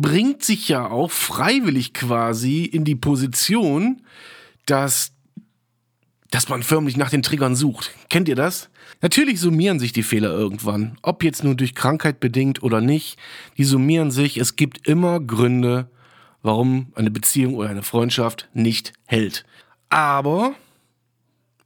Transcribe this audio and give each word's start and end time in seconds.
bringt 0.00 0.42
sich 0.42 0.68
ja 0.68 0.88
auch 0.88 1.10
freiwillig 1.10 1.94
quasi 1.94 2.64
in 2.64 2.84
die 2.84 2.94
Position, 2.94 4.02
dass, 4.66 5.12
dass 6.30 6.48
man 6.48 6.62
förmlich 6.62 6.96
nach 6.96 7.10
den 7.10 7.22
Triggern 7.22 7.56
sucht. 7.56 7.90
Kennt 8.08 8.28
ihr 8.28 8.36
das? 8.36 8.70
Natürlich 9.00 9.40
summieren 9.40 9.80
sich 9.80 9.92
die 9.92 10.04
Fehler 10.04 10.30
irgendwann. 10.30 10.96
Ob 11.02 11.24
jetzt 11.24 11.42
nur 11.42 11.54
durch 11.54 11.74
Krankheit 11.74 12.20
bedingt 12.20 12.62
oder 12.62 12.80
nicht, 12.80 13.18
die 13.58 13.64
summieren 13.64 14.10
sich. 14.10 14.38
Es 14.38 14.56
gibt 14.56 14.86
immer 14.86 15.18
Gründe, 15.20 15.90
warum 16.42 16.92
eine 16.94 17.10
Beziehung 17.10 17.54
oder 17.54 17.68
eine 17.68 17.82
Freundschaft 17.82 18.48
nicht 18.54 18.92
hält. 19.06 19.44
Aber 19.88 20.54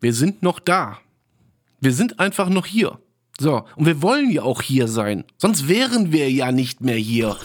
wir 0.00 0.14
sind 0.14 0.42
noch 0.42 0.60
da. 0.60 0.98
Wir 1.80 1.92
sind 1.92 2.18
einfach 2.18 2.48
noch 2.48 2.66
hier. 2.66 2.98
So, 3.38 3.64
und 3.76 3.84
wir 3.84 4.00
wollen 4.00 4.30
ja 4.30 4.42
auch 4.42 4.62
hier 4.62 4.88
sein. 4.88 5.24
Sonst 5.36 5.68
wären 5.68 6.10
wir 6.10 6.30
ja 6.30 6.52
nicht 6.52 6.80
mehr 6.80 6.96
hier. 6.96 7.36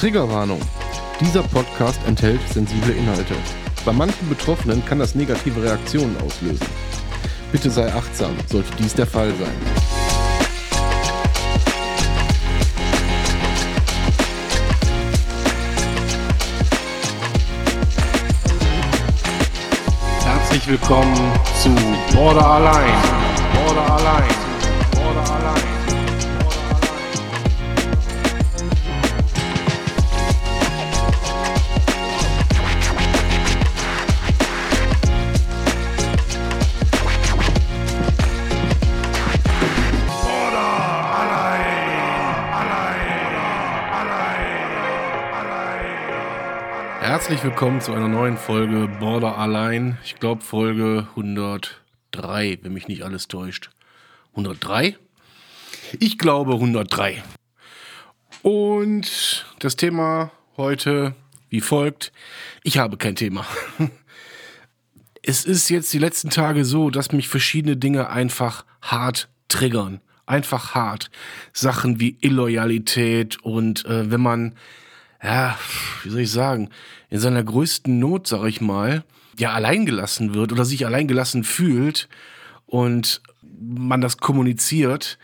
Triggerwarnung. 0.00 0.62
Dieser 1.20 1.42
Podcast 1.42 2.00
enthält 2.06 2.40
sensible 2.48 2.94
Inhalte. 2.94 3.34
Bei 3.84 3.92
manchen 3.92 4.30
Betroffenen 4.30 4.82
kann 4.86 4.98
das 4.98 5.14
negative 5.14 5.62
Reaktionen 5.62 6.16
auslösen. 6.24 6.66
Bitte 7.52 7.70
sei 7.70 7.92
achtsam, 7.92 8.30
sollte 8.46 8.70
dies 8.78 8.94
der 8.94 9.06
Fall 9.06 9.30
sein. 9.38 9.52
Herzlich 20.24 20.66
willkommen 20.66 21.14
zu 21.62 21.68
Border 22.16 22.46
Allein. 22.46 22.94
Border 23.52 23.96
Allein. 23.96 24.39
Herzlich 47.00 47.42
willkommen 47.42 47.80
zu 47.80 47.94
einer 47.94 48.08
neuen 48.08 48.36
Folge 48.36 48.86
Border 49.00 49.38
Allein. 49.38 49.96
Ich 50.04 50.16
glaube 50.16 50.42
Folge 50.42 51.08
103, 51.16 52.58
wenn 52.60 52.74
mich 52.74 52.88
nicht 52.88 53.02
alles 53.02 53.26
täuscht. 53.26 53.70
103? 54.32 54.98
Ich 55.98 56.18
glaube 56.18 56.52
103. 56.52 57.24
Und 58.42 59.46
das 59.60 59.76
Thema 59.76 60.30
heute 60.58 61.14
wie 61.48 61.62
folgt. 61.62 62.12
Ich 62.64 62.76
habe 62.76 62.96
kein 62.96 63.16
Thema. 63.16 63.46
Es 65.22 65.44
ist 65.44 65.68
jetzt 65.68 65.92
die 65.92 65.98
letzten 65.98 66.30
Tage 66.30 66.64
so, 66.64 66.88
dass 66.88 67.12
mich 67.12 67.28
verschiedene 67.28 67.76
Dinge 67.76 68.08
einfach 68.08 68.64
hart 68.80 69.28
triggern. 69.48 70.00
Einfach 70.24 70.74
hart. 70.74 71.10
Sachen 71.52 72.00
wie 72.00 72.16
Illoyalität 72.22 73.38
und 73.42 73.84
äh, 73.84 74.10
wenn 74.10 74.22
man 74.22 74.54
ja, 75.22 75.58
wie 76.02 76.10
soll 76.10 76.20
ich 76.20 76.30
sagen, 76.30 76.70
in 77.08 77.20
seiner 77.20 77.44
größten 77.44 77.98
Not, 77.98 78.26
sag 78.26 78.46
ich 78.46 78.60
mal, 78.60 79.04
ja, 79.38 79.52
alleingelassen 79.52 80.34
wird 80.34 80.52
oder 80.52 80.64
sich 80.64 80.86
alleingelassen 80.86 81.44
fühlt 81.44 82.08
und 82.66 83.22
man 83.42 84.00
das 84.00 84.18
kommuniziert, 84.18 85.18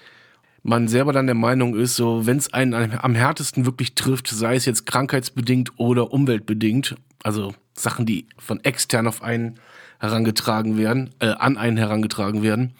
man 0.63 0.89
selber 0.89 1.13
dann 1.13 1.27
der 1.27 1.35
Meinung 1.35 1.77
ist, 1.77 1.97
so, 1.97 2.27
wenn 2.27 2.39
es 2.39 2.53
einen 2.53 2.75
am 2.99 3.15
härtesten 3.15 3.67
wirklich 3.67 3.95
trifft, 3.95 4.27
sei 4.29 4.57
es 4.57 4.65
jetzt 4.65 4.85
krankheitsbedingt 4.85 5.79
oder 5.79 6.13
umweltbedingt, 6.13 6.97
also 7.23 7.55
Sachen, 7.75 8.05
die 8.05 8.27
von 8.37 8.63
extern 8.65 9.07
auf 9.07 9.23
einen 9.23 9.61
herangetragen 10.01 10.77
werden, 10.77 11.11
äh, 11.21 11.29
an 11.29 11.57
einen 11.57 11.77
herangetragen 11.77 12.43
werden, 12.43 12.75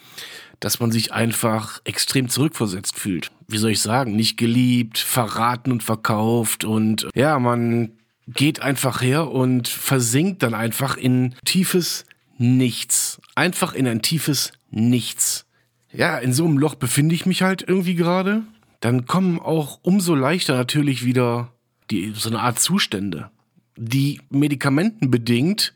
dass 0.61 0.81
man 0.81 0.91
sich 0.91 1.13
einfach 1.13 1.81
extrem 1.85 2.29
zurückversetzt 2.29 2.99
fühlt. 2.99 3.31
Wie 3.49 3.59
soll 3.59 3.71
ich 3.71 3.81
sagen? 3.81 4.17
Nicht 4.17 4.37
geliebt, 4.37 4.99
verraten 4.99 5.73
und 5.73 5.83
verkauft 5.83 6.65
und 6.65 7.09
ja, 7.15 7.39
man 7.39 7.93
geht 8.29 8.61
einfach 8.61 9.03
her 9.03 9.31
und 9.31 9.69
versinkt 9.69 10.43
dann 10.43 10.55
einfach 10.55 10.97
in 10.97 11.35
tiefes 11.45 12.05
Nichts. 12.39 13.21
Einfach 13.35 13.73
in 13.73 13.87
ein 13.87 14.03
tiefes 14.03 14.53
Nichts. 14.71 15.47
Ja, 15.93 16.19
in 16.19 16.33
so 16.33 16.45
einem 16.45 16.59
Loch 16.59 16.75
befinde 16.75 17.15
ich 17.15 17.25
mich 17.25 17.43
halt 17.43 17.65
irgendwie 17.67 17.95
gerade. 17.95 18.43
Dann 18.81 19.07
kommen 19.07 19.39
auch 19.39 19.79
umso 19.83 20.15
leichter 20.15 20.55
natürlich 20.55 21.05
wieder 21.05 21.53
die, 21.91 22.13
so 22.15 22.29
eine 22.29 22.41
Art 22.41 22.59
Zustände, 22.59 23.31
die 23.77 24.21
medikamentenbedingt 24.29 25.73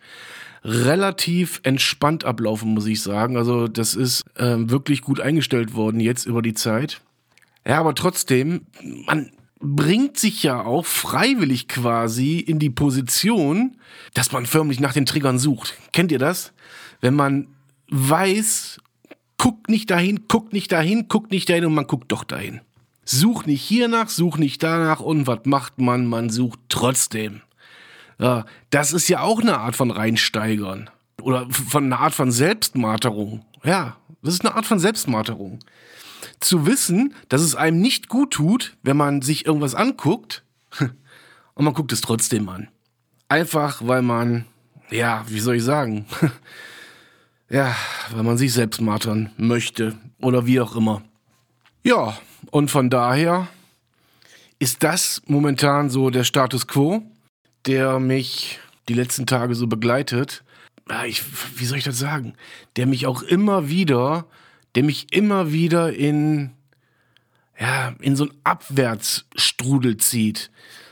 relativ 0.65 1.60
entspannt 1.62 2.25
ablaufen, 2.25 2.75
muss 2.75 2.87
ich 2.87 3.03
sagen. 3.03 3.37
Also 3.37 3.69
das 3.69 3.94
ist 3.94 4.25
äh, 4.37 4.56
wirklich 4.59 5.03
gut 5.03 5.21
eingestellt 5.21 5.75
worden 5.75 6.00
jetzt 6.00 6.26
über 6.26 6.43
die 6.43 6.54
Zeit. 6.54 7.00
Ja, 7.66 7.78
aber 7.78 7.94
trotzdem, 7.94 8.66
man 9.06 9.31
bringt 9.60 10.19
sich 10.19 10.43
ja 10.43 10.62
auch 10.65 10.87
freiwillig 10.87 11.69
quasi 11.69 12.38
in 12.38 12.59
die 12.59 12.71
Position, 12.71 13.76
dass 14.15 14.32
man 14.32 14.47
förmlich 14.47 14.81
nach 14.81 14.94
den 14.94 15.06
Triggern 15.06 15.38
sucht. 15.38 15.75
Kennt 15.93 16.12
ihr 16.12 16.19
das? 16.19 16.53
Wenn 17.00 17.15
man 17.15 17.48
weiß, 17.91 18.81
guckt 19.37 19.69
nicht 19.69 19.91
dahin, 19.91 20.27
guckt 20.28 20.53
nicht 20.53 20.72
dahin, 20.72 21.09
guckt 21.09 21.31
nicht 21.31 21.48
dahin 21.48 21.66
und 21.66 21.75
man 21.75 21.87
guckt 21.87 22.10
doch 22.12 22.25
dahin. 22.25 22.60
Such 23.04 23.44
nicht 23.44 23.62
hier 23.62 23.88
nach, 23.88 24.09
such 24.09 24.37
nicht 24.38 24.62
danach 24.62 25.00
und 25.00 25.27
was 25.27 25.41
macht 25.44 25.78
man? 25.78 26.06
Man 26.06 26.31
sucht 26.31 26.60
trotzdem. 26.69 27.42
Ja, 28.20 28.44
das 28.69 28.92
ist 28.92 29.08
ja 29.08 29.22
auch 29.22 29.41
eine 29.41 29.58
Art 29.58 29.75
von 29.75 29.91
Reinsteigern. 29.91 30.91
Oder 31.22 31.48
von 31.50 31.84
einer 31.84 32.00
Art 32.00 32.14
von 32.14 32.31
Selbstmarterung. 32.31 33.44
Ja, 33.64 33.97
das 34.22 34.34
ist 34.34 34.44
eine 34.44 34.54
Art 34.54 34.66
von 34.66 34.78
Selbstmarterung. 34.78 35.58
Zu 36.38 36.66
wissen, 36.66 37.14
dass 37.30 37.41
es 37.41 37.54
einem 37.54 37.80
nicht 37.80 38.09
gut 38.09 38.32
tut, 38.32 38.76
wenn 38.82 38.97
man 38.97 39.22
sich 39.22 39.47
irgendwas 39.47 39.75
anguckt, 39.75 40.44
und 40.80 41.64
man 41.64 41.72
guckt 41.75 41.92
es 41.92 42.03
trotzdem 42.03 42.48
an. 42.48 42.69
Einfach, 43.28 43.86
weil 43.86 44.03
man, 44.03 44.44
ja, 44.91 45.25
wie 45.28 45.41
soll 45.41 45.56
ich 45.56 45.64
sagen, 45.64 46.04
ja, 47.48 47.75
weil 48.12 48.22
man 48.22 48.36
sich 48.36 48.53
selbst 48.53 48.82
martern 48.82 49.30
möchte 49.38 49.97
oder 50.20 50.47
wie 50.47 50.60
auch 50.60 50.76
immer. 50.76 51.03
Ja, 51.82 52.19
und 52.50 52.70
von 52.70 52.91
daher 52.91 53.48
ist 54.59 54.82
das 54.82 55.22
momentan 55.26 55.88
so 55.88 56.10
der 56.10 56.25
Status 56.25 56.66
quo 56.66 57.03
der 57.66 57.98
mich 58.00 58.59
die 58.88 58.94
letzten 58.94 59.26
Tage 59.26 59.54
so 59.54 59.66
begleitet. 59.66 60.43
Ich, 61.06 61.22
wie 61.59 61.65
soll 61.65 61.78
ich 61.78 61.84
das 61.84 61.98
sagen? 61.98 62.34
Der 62.76 62.87
mich 62.87 63.06
auch 63.06 63.22
immer 63.22 63.69
wieder, 63.69 64.26
der 64.75 64.82
mich 64.82 65.12
immer 65.12 65.53
wieder 65.53 65.93
in, 65.93 66.50
ja, 67.59 67.94
in 68.00 68.16
so 68.16 68.25
einen 68.25 68.38
Abwärtsstrudel 68.44 69.98
zieht. 69.98 70.50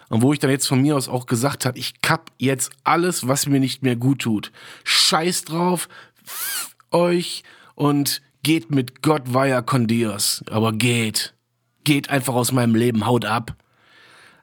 Und 0.09 0.23
wo 0.23 0.33
ich 0.33 0.39
dann 0.39 0.51
jetzt 0.51 0.67
von 0.67 0.81
mir 0.81 0.97
aus 0.97 1.09
auch 1.09 1.27
gesagt 1.27 1.67
habe, 1.67 1.79
ich 1.79 2.01
kapp 2.01 2.31
jetzt 2.39 2.71
alles, 2.85 3.27
was 3.27 3.47
mir 3.47 3.61
nicht 3.61 3.83
mehr 3.83 3.97
gut 3.97 4.21
tut. 4.21 4.53
Scheiß 4.85 5.45
drauf, 5.45 5.89
euch 6.91 7.43
und 7.75 8.23
geht 8.43 8.71
mit 8.71 9.03
Gott 9.03 9.35
via 9.35 9.61
con. 9.63 9.87
Aber 10.51 10.73
geht. 10.73 11.35
Geht 11.85 12.11
einfach 12.11 12.35
aus 12.35 12.53
meinem 12.53 12.75
Leben, 12.75 13.07
haut 13.07 13.25
ab. 13.25 13.57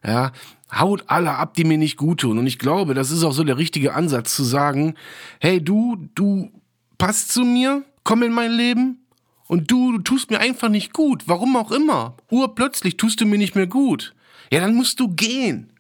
Ja, 0.06 0.32
haut 0.74 1.04
alle 1.08 1.36
ab, 1.36 1.54
die 1.54 1.64
mir 1.64 1.78
nicht 1.78 1.98
gut 1.98 2.22
tun. 2.22 2.38
Und 2.38 2.48
ich 2.48 2.60
glaube, 2.60 2.94
das 2.94 3.12
ist 3.12 3.24
auch 3.24 3.32
so 3.32 3.44
der 3.44 3.58
richtige 3.58 3.94
Ansatz 3.94 4.36
zu 4.36 4.44
sagen, 4.44 4.96
hey 5.40 5.64
du, 5.64 5.98
du 6.16 6.52
passt 6.98 7.32
zu 7.32 7.44
mir, 7.44 7.84
komm 8.04 8.24
in 8.24 8.34
mein 8.34 8.52
Leben 8.52 9.06
und 9.48 9.70
du, 9.70 9.94
du 9.94 10.00
tust 10.00 10.32
mir 10.32 10.40
einfach 10.40 10.70
nicht 10.70 10.94
gut. 10.94 11.24
Warum 11.28 11.56
auch 11.56 11.72
immer. 11.72 12.18
Urplötzlich 12.30 12.98
tust 12.98 13.22
du 13.22 13.26
mir 13.26 13.38
nicht 13.38 13.56
mehr 13.56 13.68
gut. 13.68 14.14
Ja, 14.52 14.60
dann 14.60 14.76
musst 14.76 15.00
du 15.00 15.10
gehen. 15.10 15.72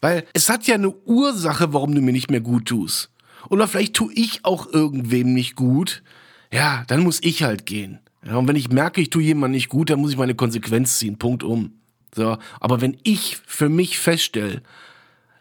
Weil 0.00 0.24
es 0.32 0.48
hat 0.48 0.66
ja 0.66 0.74
eine 0.74 0.90
Ursache, 0.90 1.72
warum 1.72 1.94
du 1.94 2.00
mir 2.00 2.12
nicht 2.12 2.30
mehr 2.30 2.40
gut 2.40 2.66
tust. 2.66 3.10
Oder 3.50 3.68
vielleicht 3.68 3.94
tue 3.94 4.12
ich 4.14 4.44
auch 4.44 4.72
irgendwem 4.72 5.32
nicht 5.34 5.56
gut. 5.56 6.02
Ja, 6.52 6.84
dann 6.86 7.00
muss 7.00 7.20
ich 7.22 7.42
halt 7.42 7.66
gehen. 7.66 8.00
Ja, 8.26 8.36
und 8.36 8.48
wenn 8.48 8.56
ich 8.56 8.70
merke, 8.70 9.00
ich 9.00 9.10
tue 9.10 9.22
jemandem 9.22 9.56
nicht 9.56 9.68
gut, 9.68 9.90
dann 9.90 10.00
muss 10.00 10.12
ich 10.12 10.16
meine 10.16 10.34
Konsequenz 10.34 10.98
ziehen. 10.98 11.18
Punkt 11.18 11.42
um. 11.42 11.72
So, 12.14 12.38
aber 12.60 12.80
wenn 12.80 12.96
ich 13.02 13.38
für 13.46 13.68
mich 13.68 13.98
feststelle, 13.98 14.62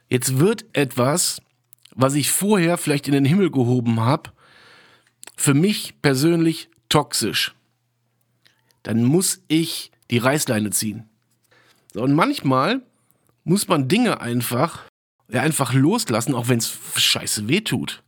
jetzt 0.09 0.39
wird 0.39 0.65
etwas, 0.73 1.41
was 1.95 2.15
ich 2.15 2.31
vorher 2.31 2.77
vielleicht 2.77 3.07
in 3.07 3.13
den 3.13 3.25
Himmel 3.25 3.51
gehoben 3.51 3.99
habe, 3.99 4.31
für 5.35 5.53
mich 5.53 6.01
persönlich 6.01 6.69
toxisch, 6.89 7.53
dann 8.81 9.03
muss 9.03 9.41
ich 9.47 9.91
die 10.09 10.17
Reißleine 10.17 10.71
ziehen. 10.71 11.09
So, 11.93 12.01
und 12.01 12.13
manchmal 12.13 12.81
muss 13.43 13.67
man 13.67 13.87
Dinge 13.87 14.21
einfach, 14.21 14.83
ja, 15.29 15.41
einfach 15.41 15.73
loslassen, 15.73 16.33
auch 16.33 16.49
wenn 16.49 16.59
es 16.59 16.77
scheiße 16.95 17.47
wehtut. 17.47 18.03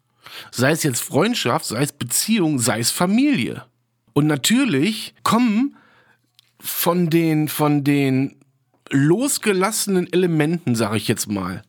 Sei 0.51 0.71
es 0.71 0.83
jetzt 0.83 1.01
Freundschaft, 1.01 1.65
sei 1.65 1.83
es 1.83 1.91
Beziehung, 1.91 2.59
sei 2.59 2.79
es 2.79 2.91
Familie. 2.91 3.65
Und 4.13 4.27
natürlich 4.27 5.13
kommen 5.23 5.77
von 6.59 7.09
den, 7.09 7.47
von 7.47 7.83
den 7.83 8.38
losgelassenen 8.91 10.11
Elementen, 10.11 10.75
sage 10.75 10.97
ich 10.97 11.07
jetzt 11.07 11.29
mal, 11.29 11.63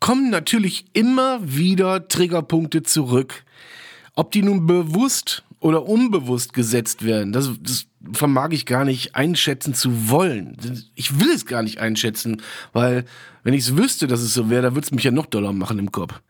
kommen 0.00 0.30
natürlich 0.30 0.86
immer 0.92 1.40
wieder 1.42 2.08
Triggerpunkte 2.08 2.82
zurück. 2.82 3.44
Ob 4.14 4.32
die 4.32 4.42
nun 4.42 4.66
bewusst 4.66 5.44
oder 5.60 5.86
unbewusst 5.86 6.52
gesetzt 6.52 7.04
werden, 7.04 7.32
das, 7.32 7.50
das 7.60 7.86
vermag 8.12 8.50
ich 8.50 8.66
gar 8.66 8.84
nicht 8.84 9.14
einschätzen 9.14 9.74
zu 9.74 10.08
wollen. 10.08 10.56
Ich 10.94 11.20
will 11.20 11.30
es 11.30 11.46
gar 11.46 11.62
nicht 11.62 11.78
einschätzen, 11.78 12.42
weil 12.72 13.04
wenn 13.42 13.54
ich 13.54 13.62
es 13.62 13.76
wüsste, 13.76 14.06
dass 14.06 14.20
es 14.20 14.34
so 14.34 14.50
wäre, 14.50 14.62
dann 14.62 14.74
würde 14.74 14.86
es 14.86 14.92
mich 14.92 15.04
ja 15.04 15.10
noch 15.10 15.26
doller 15.26 15.52
machen 15.52 15.78
im 15.78 15.92
Kopf. 15.92 16.20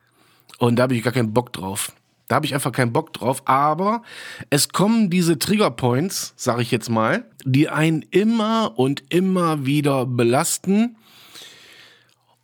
Und 0.59 0.77
da 0.77 0.85
habe 0.85 0.97
ich 0.97 1.03
gar 1.03 1.13
keinen 1.13 1.33
Bock 1.33 1.53
drauf. 1.53 1.93
Da 2.29 2.37
habe 2.37 2.47
ich 2.47 2.55
einfach 2.55 2.73
keinen 2.73 2.93
Bock 2.93 3.13
drauf. 3.15 3.43
Aber 3.47 4.03
es 4.51 4.69
kommen 4.69 5.11
diese 5.11 5.39
Triggerpoints, 5.39 6.35
sage 6.37 6.63
ich 6.63 6.71
jetzt 6.71 6.91
mal, 6.91 7.25
die 7.45 7.69
einen 7.69 8.03
immer 8.03 8.75
und 8.77 9.03
immer 9.13 9.65
wieder 9.65 10.07
belasten. 10.07 10.97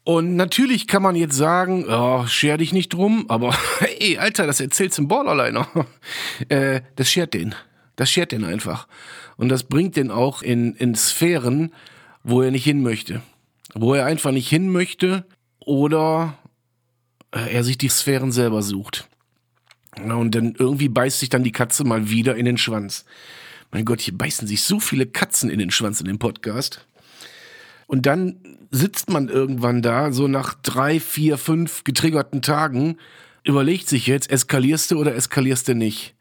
Und 0.05 0.37
natürlich 0.37 0.87
kann 0.87 1.03
man 1.03 1.17
jetzt 1.17 1.37
sagen, 1.37 1.87
oh, 1.89 2.27
scher 2.27 2.59
dich 2.59 2.73
nicht 2.73 2.93
drum, 2.93 3.27
aber 3.29 3.57
ey, 3.99 4.19
Alter, 4.19 4.47
das 4.47 4.61
erzählst 4.61 4.99
im 4.99 5.09
Borderliner. 5.09 5.69
äh, 6.49 6.81
das 6.97 7.11
schert 7.11 7.35
den. 7.35 7.55
Das 7.97 8.11
schert 8.11 8.33
den 8.33 8.45
einfach. 8.45 8.89
Und 9.37 9.51
das 9.51 9.65
bringt 9.65 9.97
den 9.97 10.11
auch 10.11 10.43
in, 10.43 10.75
in 10.75 10.95
Sphären, 10.95 11.73
wo 12.23 12.43
er 12.43 12.51
nicht 12.51 12.65
hin 12.65 12.83
möchte. 12.83 13.21
Wo 13.75 13.95
er 13.95 14.07
einfach 14.07 14.31
nicht 14.31 14.49
hin 14.49 14.71
möchte 14.73 15.27
oder 15.59 16.39
äh, 17.33 17.53
er 17.53 17.65
sich 17.65 17.79
die 17.79 17.89
Sphären 17.89 18.33
selber 18.33 18.63
sucht. 18.63 19.09
Und 20.03 20.35
dann 20.35 20.55
irgendwie 20.59 20.89
beißt 20.89 21.21
sich 21.21 21.29
dann 21.29 21.45
die 21.45 21.53
Katze 21.53 21.85
mal 21.85 22.11
wieder 22.11 22.37
in 22.37 22.45
den 22.45 22.59
Schwanz. 22.59 23.05
Mein 23.71 23.85
Gott, 23.85 24.01
hier 24.01 24.17
beißen 24.17 24.47
sich 24.47 24.63
so 24.63 24.81
viele 24.81 25.07
Katzen 25.07 25.51
in 25.51 25.59
den 25.59 25.71
Schwanz 25.71 26.01
in 26.01 26.07
dem 26.07 26.19
Podcast. 26.19 26.87
Und 27.87 28.07
dann 28.07 28.37
sitzt 28.71 29.11
man 29.11 29.29
irgendwann 29.29 29.83
da, 29.83 30.13
so 30.13 30.27
nach 30.29 30.55
drei, 30.55 31.01
vier, 31.01 31.39
fünf 31.39 31.85
getriggerten 31.85 32.43
Tagen, 32.43 32.97
überlegt 33.45 33.89
sich 33.89 34.07
jetzt, 34.07 34.31
eskalierst 34.31 34.91
du 34.91 34.99
oder 34.99 35.15
eskalierst 35.15 35.69
du 35.69 35.75
nicht? 35.75 36.15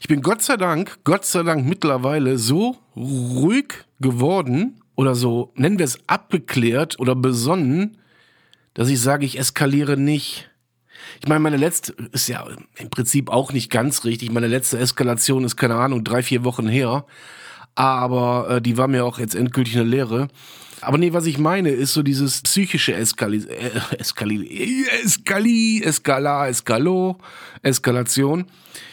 Ich 0.00 0.08
bin 0.08 0.22
Gott 0.22 0.42
sei 0.42 0.56
Dank, 0.56 0.98
Gott 1.04 1.24
sei 1.24 1.42
Dank 1.42 1.66
mittlerweile 1.66 2.38
so 2.38 2.78
ruhig 2.96 3.74
geworden 4.00 4.80
oder 4.96 5.14
so, 5.14 5.52
nennen 5.54 5.78
wir 5.78 5.84
es 5.84 5.98
abgeklärt 6.08 6.98
oder 6.98 7.14
besonnen, 7.14 7.98
dass 8.74 8.88
ich 8.88 9.00
sage, 9.00 9.26
ich 9.26 9.38
eskaliere 9.38 9.96
nicht. 9.96 10.49
Ich 11.20 11.28
meine, 11.28 11.40
meine 11.40 11.56
letzte 11.56 11.94
ist 12.12 12.28
ja 12.28 12.46
im 12.76 12.90
Prinzip 12.90 13.30
auch 13.30 13.52
nicht 13.52 13.70
ganz 13.70 14.04
richtig. 14.04 14.32
Meine 14.32 14.48
letzte 14.48 14.78
Eskalation 14.78 15.44
ist, 15.44 15.56
keine 15.56 15.76
Ahnung, 15.76 16.04
drei, 16.04 16.22
vier 16.22 16.44
Wochen 16.44 16.68
her. 16.68 17.04
Aber 17.74 18.48
äh, 18.50 18.62
die 18.62 18.76
war 18.76 18.88
mir 18.88 19.04
auch 19.04 19.18
jetzt 19.18 19.34
endgültig 19.34 19.76
eine 19.76 19.84
Lehre. 19.84 20.28
Aber 20.80 20.98
nee, 20.98 21.12
was 21.12 21.26
ich 21.26 21.38
meine, 21.38 21.70
ist 21.70 21.92
so 21.92 22.02
dieses 22.02 22.40
psychische 22.42 22.94
Eskali, 22.94 23.44
äh, 23.44 23.70
Eskali, 23.98 24.86
Eskali, 25.04 25.82
Eskala, 25.84 26.48
Eskalo, 26.48 27.18
Eskalation, 27.62 28.46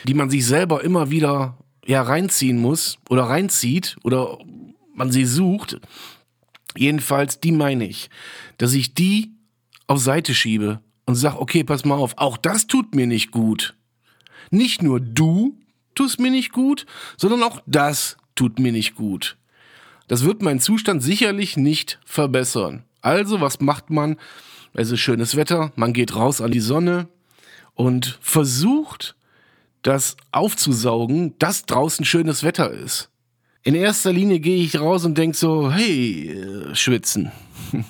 die 0.03 0.13
man 0.13 0.29
sich 0.29 0.45
selber 0.45 0.83
immer 0.83 1.09
wieder 1.09 1.57
ja 1.85 2.01
reinziehen 2.01 2.57
muss 2.57 2.97
oder 3.09 3.23
reinzieht 3.23 3.95
oder 4.03 4.37
man 4.93 5.11
sie 5.11 5.25
sucht. 5.25 5.79
Jedenfalls, 6.75 7.39
die 7.39 7.53
meine 7.53 7.87
ich, 7.87 8.09
dass 8.57 8.73
ich 8.73 8.93
die 8.93 9.31
auf 9.87 9.99
Seite 9.99 10.35
schiebe 10.35 10.81
und 11.07 11.15
sag, 11.15 11.35
okay, 11.39 11.63
pass 11.63 11.85
mal 11.85 11.95
auf, 11.95 12.13
auch 12.17 12.37
das 12.37 12.67
tut 12.67 12.93
mir 12.93 13.07
nicht 13.07 13.31
gut. 13.31 13.75
Nicht 14.51 14.83
nur 14.83 14.99
du 14.99 15.57
tust 15.95 16.19
mir 16.19 16.29
nicht 16.29 16.51
gut, 16.51 16.85
sondern 17.17 17.41
auch 17.41 17.61
das 17.65 18.17
tut 18.35 18.59
mir 18.59 18.71
nicht 18.71 18.93
gut. 18.93 19.37
Das 20.07 20.23
wird 20.23 20.43
meinen 20.43 20.59
Zustand 20.59 21.01
sicherlich 21.01 21.57
nicht 21.57 21.99
verbessern. 22.05 22.83
Also, 23.01 23.41
was 23.41 23.59
macht 23.59 23.89
man? 23.89 24.17
Es 24.73 24.91
ist 24.91 24.99
schönes 24.99 25.35
Wetter, 25.35 25.71
man 25.75 25.93
geht 25.93 26.15
raus 26.15 26.39
an 26.39 26.51
die 26.51 26.59
Sonne 26.59 27.07
und 27.73 28.19
versucht, 28.21 29.15
das 29.81 30.17
aufzusaugen, 30.31 31.35
dass 31.39 31.65
draußen 31.65 32.05
schönes 32.05 32.43
Wetter 32.43 32.69
ist. 32.71 33.09
In 33.63 33.75
erster 33.75 34.11
Linie 34.11 34.39
gehe 34.39 34.63
ich 34.63 34.79
raus 34.79 35.05
und 35.05 35.17
denke 35.17 35.37
so, 35.37 35.71
hey, 35.71 36.29
äh, 36.29 36.75
schwitzen. 36.75 37.31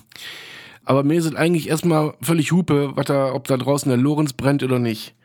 Aber 0.87 1.03
mir 1.03 1.19
ist 1.19 1.35
eigentlich 1.35 1.67
erstmal 1.67 2.13
völlig 2.21 2.53
Hupe, 2.53 2.91
was 2.95 3.07
da, 3.07 3.33
ob 3.33 3.45
da 3.45 3.57
draußen 3.57 3.89
der 3.89 3.97
Lorenz 3.97 4.31
brennt 4.31 4.63
oder 4.63 4.79
nicht. 4.79 5.15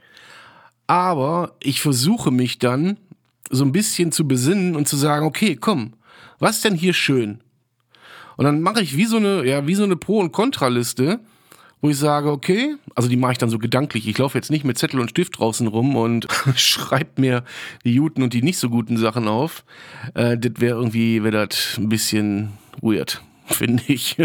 Aber 0.88 1.54
ich 1.62 1.80
versuche 1.80 2.32
mich 2.32 2.58
dann 2.58 2.96
so 3.48 3.64
ein 3.64 3.70
bisschen 3.70 4.10
zu 4.10 4.26
besinnen 4.26 4.74
und 4.74 4.88
zu 4.88 4.96
sagen, 4.96 5.24
okay, 5.24 5.54
komm, 5.54 5.92
was 6.40 6.62
denn 6.62 6.74
hier 6.74 6.94
schön? 6.94 7.42
Und 8.36 8.44
dann 8.44 8.60
mache 8.60 8.82
ich 8.82 8.96
wie 8.96 9.04
so 9.04 9.18
eine, 9.18 9.46
ja, 9.46 9.64
wie 9.68 9.76
so 9.76 9.84
eine 9.84 9.94
Pro- 9.94 10.18
und 10.18 10.32
Kontraliste, 10.32 11.20
wo 11.80 11.90
ich 11.90 11.96
sage, 11.96 12.32
okay, 12.32 12.74
also 12.96 13.08
die 13.08 13.16
mache 13.16 13.32
ich 13.32 13.38
dann 13.38 13.50
so 13.50 13.58
gedanklich. 13.58 14.08
Ich 14.08 14.18
laufe 14.18 14.36
jetzt 14.36 14.50
nicht 14.50 14.64
mit 14.64 14.78
Zettel 14.78 14.98
und 14.98 15.10
Stift 15.10 15.38
draußen 15.38 15.68
rum 15.68 15.94
und 15.94 16.26
schreibe 16.56 17.20
mir 17.20 17.44
die 17.84 17.94
guten 17.94 18.24
und 18.24 18.32
die 18.32 18.42
nicht 18.42 18.58
so 18.58 18.68
guten 18.68 18.96
Sachen 18.96 19.28
auf. 19.28 19.64
Äh, 20.14 20.36
das 20.36 20.60
wäre 20.60 20.76
irgendwie, 20.76 21.22
wäre 21.22 21.46
das 21.46 21.78
ein 21.78 21.88
bisschen 21.88 22.48
weird, 22.80 23.22
finde 23.54 23.82
ich. 23.86 24.16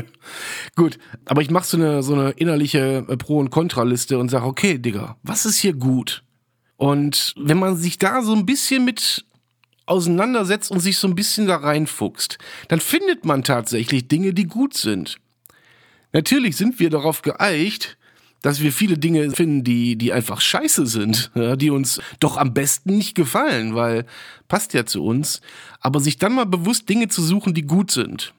Gut, 0.75 0.97
aber 1.25 1.41
ich 1.41 1.49
mache 1.49 1.65
so 1.65 1.77
eine, 1.77 2.03
so 2.03 2.13
eine 2.13 2.31
innerliche 2.31 3.05
äh, 3.07 3.17
Pro- 3.17 3.39
und 3.39 3.49
Kontraliste 3.49 4.17
und 4.17 4.29
sage, 4.29 4.45
okay, 4.45 4.77
Digga, 4.77 5.17
was 5.23 5.45
ist 5.45 5.57
hier 5.57 5.73
gut? 5.73 6.23
Und 6.75 7.33
wenn 7.37 7.57
man 7.57 7.75
sich 7.75 7.97
da 7.97 8.21
so 8.21 8.33
ein 8.33 8.45
bisschen 8.45 8.85
mit 8.85 9.25
auseinandersetzt 9.87 10.69
und 10.69 10.79
sich 10.79 10.97
so 10.97 11.07
ein 11.07 11.15
bisschen 11.15 11.47
da 11.47 11.57
reinfuchst, 11.57 12.37
dann 12.67 12.79
findet 12.79 13.25
man 13.25 13.43
tatsächlich 13.43 14.07
Dinge, 14.07 14.33
die 14.33 14.45
gut 14.45 14.75
sind. 14.75 15.17
Natürlich 16.13 16.57
sind 16.57 16.79
wir 16.79 16.89
darauf 16.89 17.21
geeicht, 17.21 17.97
dass 18.41 18.61
wir 18.61 18.71
viele 18.71 18.97
Dinge 18.97 19.31
finden, 19.31 19.63
die, 19.63 19.95
die 19.95 20.13
einfach 20.13 20.41
scheiße 20.41 20.85
sind, 20.85 21.31
ja, 21.35 21.55
die 21.55 21.69
uns 21.69 21.99
doch 22.19 22.37
am 22.37 22.53
besten 22.53 22.95
nicht 22.95 23.15
gefallen, 23.15 23.75
weil 23.75 24.05
passt 24.47 24.73
ja 24.73 24.85
zu 24.85 25.03
uns. 25.03 25.41
Aber 25.79 25.99
sich 25.99 26.17
dann 26.17 26.35
mal 26.35 26.45
bewusst 26.45 26.87
Dinge 26.87 27.07
zu 27.07 27.21
suchen, 27.23 27.53
die 27.53 27.63
gut 27.63 27.91
sind. 27.91 28.33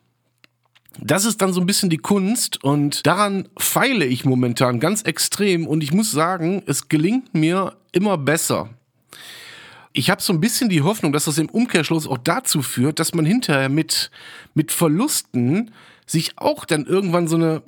Das 0.97 1.25
ist 1.25 1.43
dann 1.43 1.53
so 1.53 1.61
ein 1.61 1.67
bisschen 1.67 1.91
die 1.91 1.99
Kunst 1.99 2.63
und 2.65 3.07
daran 3.07 3.49
feile 3.57 4.05
ich 4.05 4.25
momentan 4.25 4.81
ganz 4.81 5.03
extrem 5.03 5.67
und 5.67 5.83
ich 5.83 5.93
muss 5.93 6.11
sagen, 6.11 6.63
es 6.67 6.89
gelingt 6.89 7.35
mir 7.35 7.77
immer 7.93 8.19
besser. 8.19 8.71
Ich 9.93 10.11
habe 10.11 10.23
so 10.23 10.33
ein 10.33 10.41
bisschen 10.41 10.69
die 10.69 10.83
Hoffnung, 10.83 11.13
dass 11.13 11.27
das 11.27 11.39
im 11.39 11.49
Umkehrschluss 11.49 12.07
auch 12.07 12.19
dazu 12.19 12.63
führt, 12.63 12.99
dass 12.99 13.15
man 13.15 13.27
hinterher 13.27 13.69
mit, 13.69 14.11
mit 14.55 14.73
Verlusten 14.73 15.73
sich 16.07 16.33
auch 16.37 16.65
dann 16.65 16.87
irgendwann 16.87 17.29
so 17.29 17.37
eine, 17.37 17.63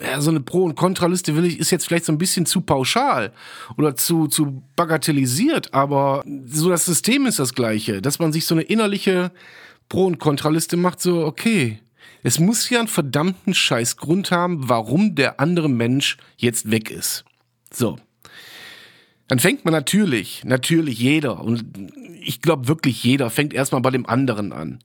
ja, 0.00 0.20
so 0.20 0.30
eine 0.30 0.40
Pro- 0.40 0.64
und 0.64 0.74
Kontraliste 0.74 1.36
will 1.36 1.44
ich, 1.44 1.58
ist 1.58 1.70
jetzt 1.70 1.86
vielleicht 1.86 2.06
so 2.06 2.12
ein 2.12 2.18
bisschen 2.18 2.46
zu 2.46 2.62
pauschal 2.62 3.32
oder 3.76 3.94
zu, 3.94 4.26
zu 4.26 4.62
bagatellisiert, 4.74 5.74
aber 5.74 6.24
so 6.46 6.70
das 6.70 6.86
System 6.86 7.26
ist 7.26 7.38
das 7.38 7.54
gleiche, 7.54 8.00
dass 8.00 8.18
man 8.18 8.32
sich 8.32 8.46
so 8.46 8.54
eine 8.54 8.62
innerliche 8.62 9.32
Pro- 9.88 10.06
und 10.06 10.18
Kontraliste 10.18 10.76
macht, 10.76 11.00
so, 11.00 11.26
okay, 11.26 11.80
es 12.22 12.38
muss 12.38 12.68
ja 12.70 12.78
einen 12.78 12.88
verdammten 12.88 13.54
Scheißgrund 13.54 14.30
haben, 14.30 14.68
warum 14.68 15.14
der 15.14 15.40
andere 15.40 15.68
Mensch 15.68 16.16
jetzt 16.36 16.70
weg 16.70 16.90
ist. 16.90 17.24
So 17.72 17.98
dann 19.32 19.38
fängt 19.38 19.64
man 19.64 19.72
natürlich, 19.72 20.44
natürlich 20.44 20.98
jeder, 20.98 21.40
und 21.40 21.64
ich 22.20 22.42
glaube 22.42 22.68
wirklich 22.68 23.02
jeder, 23.02 23.30
fängt 23.30 23.54
erstmal 23.54 23.80
bei 23.80 23.90
dem 23.90 24.04
anderen 24.04 24.52
an. 24.52 24.80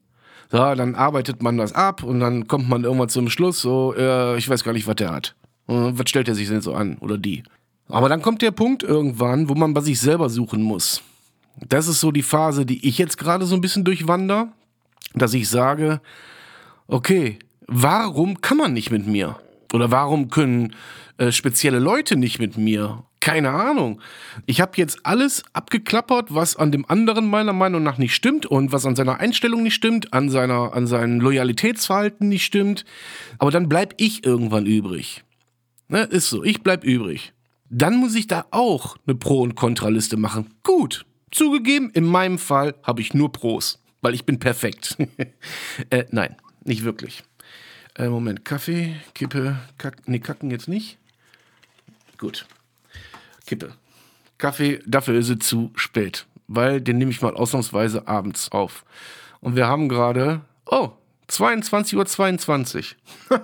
So, 0.49 0.57
dann 0.57 0.95
arbeitet 0.95 1.43
man 1.43 1.57
das 1.57 1.73
ab 1.73 2.01
und 2.01 2.21
dann 2.21 2.47
kommt 2.47 2.69
man 2.69 2.85
irgendwann 2.85 3.09
zum 3.09 3.29
Schluss, 3.29 3.59
so, 3.59 3.93
äh, 3.93 4.37
ich 4.37 4.47
weiß 4.47 4.63
gar 4.63 4.71
nicht, 4.71 4.87
was 4.87 4.95
der 4.95 5.11
hat. 5.11 5.35
Und 5.65 5.99
was 5.99 6.09
stellt 6.09 6.29
er 6.29 6.35
sich 6.35 6.47
denn 6.47 6.61
so 6.61 6.73
an? 6.73 6.97
Oder 6.99 7.17
die? 7.17 7.43
Aber 7.89 8.07
dann 8.07 8.21
kommt 8.21 8.41
der 8.41 8.51
Punkt 8.51 8.83
irgendwann, 8.83 9.49
wo 9.49 9.53
man 9.53 9.73
bei 9.73 9.81
sich 9.81 9.99
selber 9.99 10.29
suchen 10.29 10.61
muss. 10.61 11.01
Das 11.67 11.89
ist 11.89 11.99
so 11.99 12.13
die 12.13 12.23
Phase, 12.23 12.65
die 12.65 12.87
ich 12.87 12.97
jetzt 12.97 13.17
gerade 13.17 13.45
so 13.45 13.55
ein 13.55 13.59
bisschen 13.59 13.83
durchwander, 13.83 14.53
dass 15.13 15.33
ich 15.33 15.49
sage, 15.49 15.99
okay, 16.87 17.39
warum 17.67 18.41
kann 18.41 18.57
man 18.57 18.73
nicht 18.73 18.91
mit 18.91 19.07
mir? 19.07 19.37
Oder 19.73 19.91
warum 19.91 20.29
können 20.29 20.73
äh, 21.17 21.31
spezielle 21.31 21.79
Leute 21.79 22.15
nicht 22.15 22.39
mit 22.39 22.57
mir? 22.57 23.03
Keine 23.19 23.49
Ahnung. 23.49 23.99
Ich 24.45 24.61
habe 24.61 24.73
jetzt 24.75 25.05
alles 25.05 25.43
abgeklappert, 25.51 26.33
was 26.33 26.55
an 26.55 26.71
dem 26.71 26.89
anderen 26.89 27.29
meiner 27.29 27.51
Meinung 27.51 27.83
nach 27.83 27.97
nicht 27.97 28.15
stimmt 28.15 28.45
und 28.45 28.71
was 28.71 28.85
an 28.85 28.95
seiner 28.95 29.19
Einstellung 29.19 29.63
nicht 29.63 29.73
stimmt, 29.73 30.13
an 30.13 30.29
seiner, 30.29 30.73
an 30.73 30.87
seinem 30.87 31.19
Loyalitätsverhalten 31.19 32.29
nicht 32.29 32.45
stimmt. 32.45 32.85
Aber 33.37 33.51
dann 33.51 33.67
bleib 33.67 33.95
ich 33.97 34.25
irgendwann 34.25 34.65
übrig. 34.65 35.23
Ne, 35.89 36.03
ist 36.03 36.29
so, 36.29 36.43
ich 36.43 36.63
bleib 36.63 36.83
übrig. 36.83 37.33
Dann 37.69 37.97
muss 37.97 38.15
ich 38.15 38.27
da 38.27 38.45
auch 38.51 38.95
eine 39.05 39.15
Pro- 39.15 39.41
und 39.41 39.55
Kontraliste 39.55 40.15
machen. 40.15 40.53
Gut, 40.63 41.05
zugegeben, 41.31 41.89
in 41.93 42.05
meinem 42.05 42.37
Fall 42.37 42.75
habe 42.83 43.01
ich 43.01 43.13
nur 43.13 43.31
Pros, 43.31 43.83
weil 44.01 44.13
ich 44.13 44.25
bin 44.25 44.39
perfekt. 44.39 44.97
äh, 45.89 46.05
nein, 46.11 46.35
nicht 46.67 46.83
wirklich. 46.83 47.23
Äh, 47.95 48.09
Moment, 48.09 48.45
Kaffee, 48.45 48.95
Kippe, 49.13 49.57
Kack, 49.77 50.07
nee, 50.07 50.19
kacken 50.19 50.51
jetzt 50.51 50.67
nicht. 50.67 50.97
Gut. 52.17 52.45
Kippe. 53.45 53.73
Kaffee, 54.37 54.79
dafür 54.85 55.15
ist 55.15 55.29
es 55.29 55.39
zu 55.39 55.71
spät, 55.75 56.27
weil 56.47 56.79
den 56.79 56.97
nehme 56.97 57.11
ich 57.11 57.21
mal 57.21 57.35
ausnahmsweise 57.35 58.07
abends 58.07 58.51
auf. 58.51 58.85
Und 59.39 59.55
wir 59.55 59.67
haben 59.67 59.89
gerade, 59.89 60.41
oh, 60.65 60.91
22.22 61.29 61.95
Uhr. 61.95 62.05
22. 62.05 62.95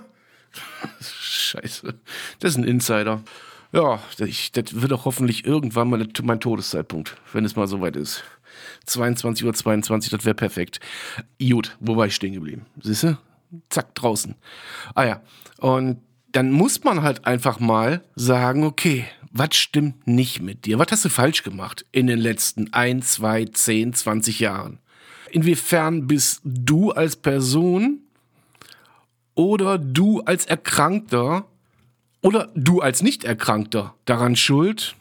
Scheiße. 1.01 1.95
Das 2.39 2.51
ist 2.51 2.57
ein 2.57 2.63
Insider. 2.63 3.23
Ja, 3.71 3.99
das, 4.17 4.51
das 4.51 4.81
wird 4.81 4.93
auch 4.93 5.05
hoffentlich 5.05 5.45
irgendwann 5.45 5.89
mal 5.89 6.07
mein 6.21 6.39
Todeszeitpunkt, 6.39 7.17
wenn 7.33 7.43
es 7.43 7.55
mal 7.55 7.67
soweit 7.67 7.95
ist. 7.95 8.23
22.22 8.87 9.45
Uhr, 9.45 9.53
22, 9.53 10.11
das 10.11 10.25
wäre 10.25 10.35
perfekt. 10.35 10.79
Gut, 11.41 11.77
wo 11.79 11.95
war 11.95 12.07
ich 12.07 12.15
stehen 12.15 12.33
geblieben? 12.33 12.65
Siehst 12.81 13.03
du? 13.03 13.17
Zack, 13.69 13.93
draußen. 13.95 14.35
Ah 14.95 15.05
ja, 15.05 15.21
und 15.59 16.01
dann 16.31 16.51
muss 16.51 16.83
man 16.83 17.03
halt 17.03 17.25
einfach 17.25 17.59
mal 17.59 18.03
sagen, 18.15 18.63
okay, 18.63 19.05
was 19.31 19.55
stimmt 19.55 20.07
nicht 20.07 20.41
mit 20.41 20.65
dir? 20.65 20.79
Was 20.79 20.91
hast 20.91 21.05
du 21.05 21.09
falsch 21.09 21.43
gemacht 21.43 21.85
in 21.91 22.07
den 22.07 22.19
letzten 22.19 22.73
1, 22.73 23.13
2, 23.13 23.45
10, 23.45 23.93
20 23.93 24.39
Jahren? 24.39 24.79
Inwiefern 25.31 26.05
bist 26.07 26.41
du 26.43 26.91
als 26.91 27.15
Person 27.15 28.01
oder 29.35 29.77
du 29.77 30.21
als 30.21 30.45
Erkrankter 30.45 31.45
oder 32.21 32.49
du 32.55 32.81
als 32.81 33.01
Nicht-Erkrankter 33.01 33.95
daran 34.05 34.35
schuld, 34.35 34.95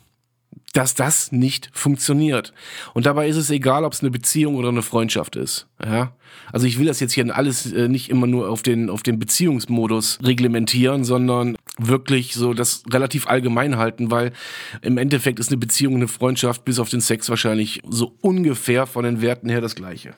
dass 0.72 0.94
das 0.94 1.32
nicht 1.32 1.70
funktioniert. 1.74 2.52
Und 2.94 3.06
dabei 3.06 3.28
ist 3.28 3.36
es 3.36 3.50
egal, 3.50 3.84
ob 3.84 3.92
es 3.92 4.00
eine 4.00 4.10
Beziehung 4.10 4.56
oder 4.56 4.70
eine 4.70 4.82
Freundschaft 4.82 5.36
ist. 5.36 5.66
Ja? 5.84 6.12
Also 6.50 6.66
ich 6.66 6.78
will 6.78 6.86
das 6.86 6.98
jetzt 7.00 7.12
hier 7.12 7.34
alles 7.34 7.70
äh, 7.72 7.88
nicht 7.88 8.08
immer 8.08 8.26
nur 8.26 8.48
auf 8.48 8.62
den, 8.62 8.88
auf 8.88 9.02
den 9.02 9.18
Beziehungsmodus 9.18 10.18
reglementieren, 10.22 11.04
sondern 11.04 11.56
wirklich 11.78 12.34
so 12.34 12.54
das 12.54 12.82
relativ 12.90 13.26
allgemein 13.26 13.76
halten, 13.76 14.10
weil 14.10 14.32
im 14.80 14.96
Endeffekt 14.96 15.38
ist 15.38 15.50
eine 15.50 15.58
Beziehung, 15.58 15.96
eine 15.96 16.08
Freundschaft 16.08 16.64
bis 16.64 16.78
auf 16.78 16.88
den 16.88 17.00
Sex 17.00 17.28
wahrscheinlich 17.28 17.82
so 17.88 18.16
ungefähr 18.22 18.86
von 18.86 19.04
den 19.04 19.20
Werten 19.20 19.50
her 19.50 19.60
das 19.60 19.74
gleiche. 19.74 20.14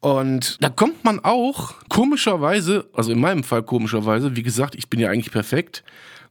Und 0.00 0.58
da 0.60 0.68
kommt 0.68 1.04
man 1.04 1.20
auch 1.20 1.74
komischerweise, 1.88 2.88
also 2.92 3.12
in 3.12 3.20
meinem 3.20 3.44
Fall 3.44 3.62
komischerweise, 3.62 4.34
wie 4.34 4.42
gesagt, 4.42 4.74
ich 4.74 4.90
bin 4.90 4.98
ja 4.98 5.10
eigentlich 5.10 5.30
perfekt, 5.30 5.84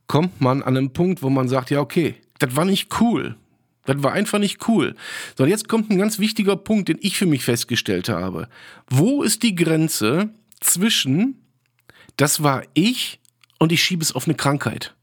kommt 0.07 0.41
man 0.41 0.61
an 0.61 0.75
einen 0.75 0.91
Punkt, 0.91 1.23
wo 1.23 1.29
man 1.29 1.47
sagt, 1.47 1.69
ja 1.69 1.79
okay, 1.79 2.15
das 2.39 2.55
war 2.57 2.65
nicht 2.65 2.99
cool. 2.99 3.37
Das 3.85 4.03
war 4.03 4.13
einfach 4.13 4.39
nicht 4.39 4.67
cool. 4.67 4.95
So, 5.37 5.45
jetzt 5.45 5.67
kommt 5.67 5.89
ein 5.89 5.97
ganz 5.97 6.19
wichtiger 6.19 6.55
Punkt, 6.55 6.89
den 6.89 6.99
ich 7.01 7.17
für 7.17 7.25
mich 7.25 7.43
festgestellt 7.43 8.09
habe. 8.09 8.47
Wo 8.89 9.23
ist 9.23 9.43
die 9.43 9.55
Grenze 9.55 10.29
zwischen, 10.59 11.41
das 12.17 12.43
war 12.43 12.63
ich 12.73 13.19
und 13.57 13.71
ich 13.71 13.83
schiebe 13.83 14.03
es 14.03 14.13
auf 14.13 14.27
eine 14.27 14.35
Krankheit? 14.35 14.95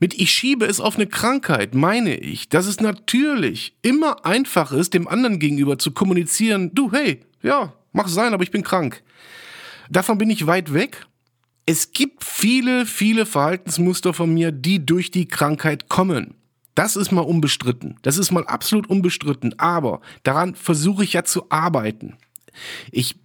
Mit 0.00 0.14
ich 0.14 0.30
schiebe 0.30 0.66
es 0.66 0.78
auf 0.78 0.96
eine 0.96 1.08
Krankheit 1.08 1.74
meine 1.74 2.16
ich, 2.16 2.48
dass 2.48 2.66
es 2.66 2.80
natürlich 2.80 3.74
immer 3.82 4.24
einfach 4.24 4.70
ist, 4.72 4.94
dem 4.94 5.08
anderen 5.08 5.40
gegenüber 5.40 5.78
zu 5.78 5.90
kommunizieren, 5.90 6.70
du, 6.72 6.92
hey, 6.92 7.20
ja, 7.42 7.72
mach 7.92 8.08
sein, 8.08 8.32
aber 8.32 8.44
ich 8.44 8.52
bin 8.52 8.62
krank. 8.62 9.02
Davon 9.90 10.18
bin 10.18 10.30
ich 10.30 10.46
weit 10.46 10.72
weg. 10.72 11.06
Es 11.66 11.92
gibt 11.92 12.24
viele, 12.24 12.86
viele 12.86 13.26
Verhaltensmuster 13.26 14.14
von 14.14 14.32
mir, 14.32 14.52
die 14.52 14.84
durch 14.86 15.10
die 15.10 15.26
Krankheit 15.26 15.88
kommen. 15.88 16.34
Das 16.78 16.94
ist 16.94 17.10
mal 17.10 17.22
unbestritten. 17.22 17.96
Das 18.02 18.18
ist 18.18 18.30
mal 18.30 18.46
absolut 18.46 18.88
unbestritten. 18.88 19.58
Aber 19.58 20.00
daran 20.22 20.54
versuche 20.54 21.02
ich 21.02 21.14
ja 21.14 21.24
zu 21.24 21.50
arbeiten. 21.50 22.16
Ich 22.92 23.16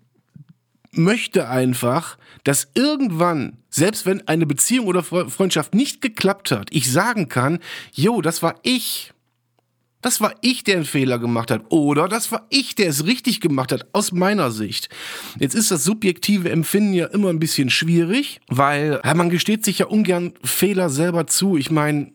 möchte 0.89 1.47
einfach, 1.47 2.17
dass 2.43 2.69
irgendwann, 2.73 3.59
selbst 3.69 4.07
wenn 4.07 4.27
eine 4.27 4.47
Beziehung 4.47 4.87
oder 4.87 5.03
Freundschaft 5.03 5.75
nicht 5.75 6.01
geklappt 6.01 6.49
hat, 6.49 6.69
ich 6.71 6.91
sagen 6.91 7.29
kann, 7.29 7.59
jo, 7.91 8.23
das 8.23 8.41
war 8.41 8.55
ich. 8.63 9.12
Das 10.03 10.19
war 10.19 10.35
ich, 10.41 10.65
der 10.65 10.75
einen 10.75 10.85
Fehler 10.85 11.17
gemacht 11.17 11.49
hat. 11.49 11.63
Oder 11.69 12.09
das 12.09 12.31
war 12.31 12.45
ich, 12.49 12.75
der 12.75 12.89
es 12.89 13.05
richtig 13.05 13.39
gemacht 13.39 13.71
hat, 13.71 13.87
aus 13.93 14.11
meiner 14.11 14.51
Sicht. 14.51 14.89
Jetzt 15.39 15.55
ist 15.55 15.71
das 15.71 15.85
subjektive 15.85 16.51
Empfinden 16.51 16.93
ja 16.93 17.05
immer 17.07 17.29
ein 17.29 17.39
bisschen 17.39 17.69
schwierig, 17.69 18.41
weil 18.49 18.99
ja, 19.03 19.13
man 19.13 19.29
gesteht 19.29 19.63
sich 19.63 19.79
ja 19.79 19.85
ungern 19.85 20.33
Fehler 20.43 20.89
selber 20.89 21.25
zu. 21.25 21.55
Ich 21.55 21.71
meine, 21.71 22.11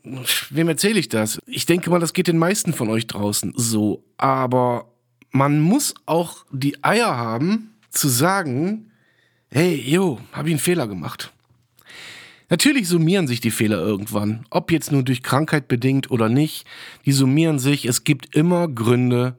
wem 0.50 0.68
erzähle 0.68 1.00
ich 1.00 1.08
das? 1.08 1.38
Ich 1.46 1.64
denke 1.64 1.88
mal, 1.88 1.98
das 1.98 2.12
geht 2.12 2.28
den 2.28 2.38
meisten 2.38 2.74
von 2.74 2.90
euch 2.90 3.06
draußen 3.06 3.54
so. 3.56 4.04
Aber 4.18 4.92
man 5.30 5.58
muss 5.60 5.94
auch 6.04 6.44
die 6.52 6.84
Eier 6.84 7.16
haben, 7.16 7.74
zu 7.90 8.08
sagen, 8.08 8.90
hey, 9.50 9.74
yo, 9.74 10.20
hab 10.32 10.44
ich 10.44 10.52
einen 10.52 10.60
Fehler 10.60 10.86
gemacht. 10.86 11.32
Natürlich 12.50 12.88
summieren 12.88 13.26
sich 13.26 13.40
die 13.40 13.50
Fehler 13.50 13.78
irgendwann, 13.78 14.46
ob 14.50 14.72
jetzt 14.72 14.90
nur 14.90 15.02
durch 15.02 15.22
Krankheit 15.22 15.68
bedingt 15.68 16.10
oder 16.10 16.30
nicht, 16.30 16.66
die 17.04 17.12
summieren 17.12 17.58
sich. 17.58 17.84
Es 17.84 18.04
gibt 18.04 18.34
immer 18.34 18.68
Gründe, 18.68 19.36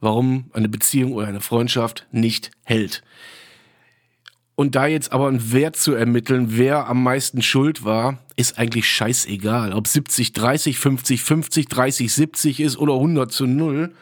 warum 0.00 0.50
eine 0.52 0.68
Beziehung 0.68 1.12
oder 1.12 1.28
eine 1.28 1.40
Freundschaft 1.40 2.06
nicht 2.10 2.50
hält. 2.64 3.02
Und 4.56 4.74
da 4.74 4.88
jetzt 4.88 5.12
aber 5.12 5.28
einen 5.28 5.52
Wert 5.52 5.76
zu 5.76 5.94
ermitteln, 5.94 6.56
wer 6.56 6.88
am 6.88 7.04
meisten 7.04 7.42
schuld 7.42 7.84
war, 7.84 8.18
ist 8.34 8.58
eigentlich 8.58 8.88
scheißegal. 8.88 9.72
Ob 9.72 9.86
70, 9.86 10.32
30, 10.32 10.78
50, 10.80 11.22
50, 11.22 11.68
30, 11.68 12.12
70 12.12 12.60
ist 12.60 12.76
oder 12.76 12.94
100 12.94 13.30
zu 13.30 13.46
0. 13.46 13.94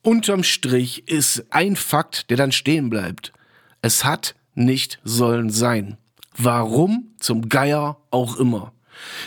Unterm 0.00 0.44
Strich 0.44 1.06
ist 1.08 1.44
ein 1.50 1.76
Fakt, 1.76 2.30
der 2.30 2.38
dann 2.38 2.52
stehen 2.52 2.88
bleibt. 2.88 3.34
Es 3.82 4.02
hat 4.02 4.34
nicht 4.54 4.98
sollen 5.04 5.50
sein. 5.50 5.98
Warum 6.38 7.14
zum 7.18 7.48
Geier 7.48 7.98
auch 8.10 8.36
immer. 8.38 8.72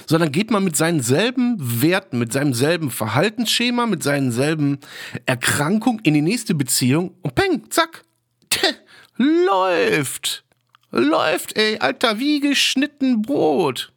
Sondern 0.07 0.31
geht 0.31 0.49
man 0.49 0.63
mit 0.63 0.75
seinen 0.75 1.01
selben 1.01 1.55
Werten, 1.81 2.17
mit 2.17 2.33
seinem 2.33 2.53
selben 2.53 2.89
Verhaltensschema, 2.89 3.85
mit 3.85 4.01
seinen 4.01 4.31
selben 4.31 4.79
Erkrankungen 5.25 5.99
in 6.03 6.15
die 6.15 6.21
nächste 6.21 6.55
Beziehung 6.55 7.13
und 7.21 7.35
peng, 7.35 7.69
zack, 7.69 8.03
läuft. 9.17 10.43
Läuft, 10.91 11.55
ey, 11.55 11.77
Alter, 11.77 12.17
wie 12.17 12.39
geschnitten 12.39 13.21
Brot. 13.21 13.93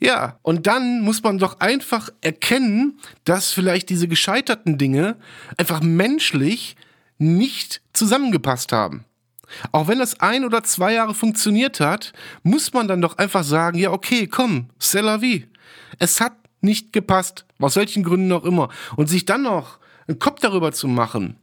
Ja, 0.00 0.38
und 0.42 0.66
dann 0.66 1.02
muss 1.02 1.22
man 1.22 1.38
doch 1.38 1.60
einfach 1.60 2.10
erkennen, 2.20 2.98
dass 3.24 3.52
vielleicht 3.52 3.88
diese 3.90 4.08
gescheiterten 4.08 4.76
Dinge 4.76 5.16
einfach 5.56 5.80
menschlich 5.82 6.76
nicht 7.18 7.80
zusammengepasst 7.92 8.72
haben. 8.72 9.04
Auch 9.72 9.88
wenn 9.88 9.98
das 9.98 10.20
ein 10.20 10.44
oder 10.44 10.62
zwei 10.62 10.94
Jahre 10.94 11.14
funktioniert 11.14 11.80
hat, 11.80 12.12
muss 12.42 12.72
man 12.72 12.88
dann 12.88 13.00
doch 13.00 13.18
einfach 13.18 13.44
sagen, 13.44 13.78
ja, 13.78 13.90
okay, 13.90 14.26
komm, 14.26 14.68
c'est 14.80 15.02
la 15.02 15.20
vie. 15.20 15.46
Es 15.98 16.20
hat 16.20 16.34
nicht 16.60 16.92
gepasst, 16.92 17.46
aus 17.58 17.76
welchen 17.76 18.02
Gründen 18.02 18.32
auch 18.32 18.44
immer. 18.44 18.68
Und 18.96 19.08
sich 19.08 19.24
dann 19.24 19.42
noch 19.42 19.78
einen 20.08 20.18
Kopf 20.18 20.40
darüber 20.40 20.72
zu 20.72 20.88
machen, 20.88 21.36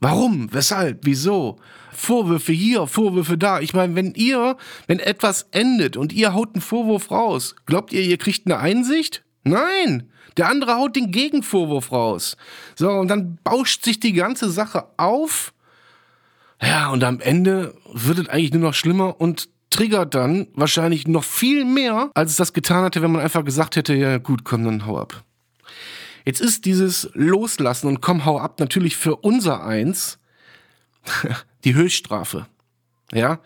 warum, 0.00 0.52
weshalb, 0.52 1.00
wieso, 1.04 1.58
Vorwürfe 1.92 2.52
hier, 2.52 2.86
Vorwürfe 2.86 3.36
da. 3.36 3.60
Ich 3.60 3.74
meine, 3.74 3.94
wenn 3.96 4.14
ihr, 4.14 4.56
wenn 4.86 5.00
etwas 5.00 5.48
endet 5.50 5.96
und 5.96 6.12
ihr 6.12 6.32
haut 6.32 6.54
einen 6.54 6.62
Vorwurf 6.62 7.10
raus, 7.10 7.56
glaubt 7.66 7.92
ihr, 7.92 8.02
ihr 8.02 8.18
kriegt 8.18 8.46
eine 8.46 8.58
Einsicht? 8.58 9.24
Nein, 9.42 10.10
der 10.36 10.48
andere 10.48 10.76
haut 10.76 10.94
den 10.94 11.10
Gegenvorwurf 11.10 11.90
raus. 11.90 12.36
So, 12.76 12.90
und 12.90 13.08
dann 13.08 13.38
bauscht 13.42 13.84
sich 13.84 13.98
die 13.98 14.12
ganze 14.12 14.50
Sache 14.50 14.86
auf 14.96 15.52
ja, 16.62 16.90
und 16.90 17.04
am 17.04 17.20
Ende 17.20 17.74
wird 17.92 18.18
es 18.18 18.28
eigentlich 18.28 18.52
nur 18.52 18.62
noch 18.62 18.74
schlimmer 18.74 19.20
und 19.20 19.48
triggert 19.70 20.14
dann 20.14 20.48
wahrscheinlich 20.54 21.06
noch 21.06 21.24
viel 21.24 21.64
mehr, 21.64 22.10
als 22.14 22.32
es 22.32 22.36
das 22.36 22.52
getan 22.52 22.84
hätte, 22.84 23.02
wenn 23.02 23.12
man 23.12 23.22
einfach 23.22 23.44
gesagt 23.44 23.76
hätte, 23.76 23.94
ja 23.94 24.18
gut, 24.18 24.44
komm, 24.44 24.64
dann 24.64 24.86
hau 24.86 24.98
ab. 24.98 25.24
Jetzt 26.24 26.40
ist 26.40 26.64
dieses 26.64 27.10
Loslassen 27.14 27.86
und 27.86 28.00
komm, 28.00 28.24
hau 28.24 28.38
ab 28.38 28.60
natürlich 28.60 28.96
für 28.96 29.16
unser 29.16 29.64
Eins 29.64 30.18
die 31.64 31.74
Höchststrafe. 31.74 32.46
Ja, 33.12 33.40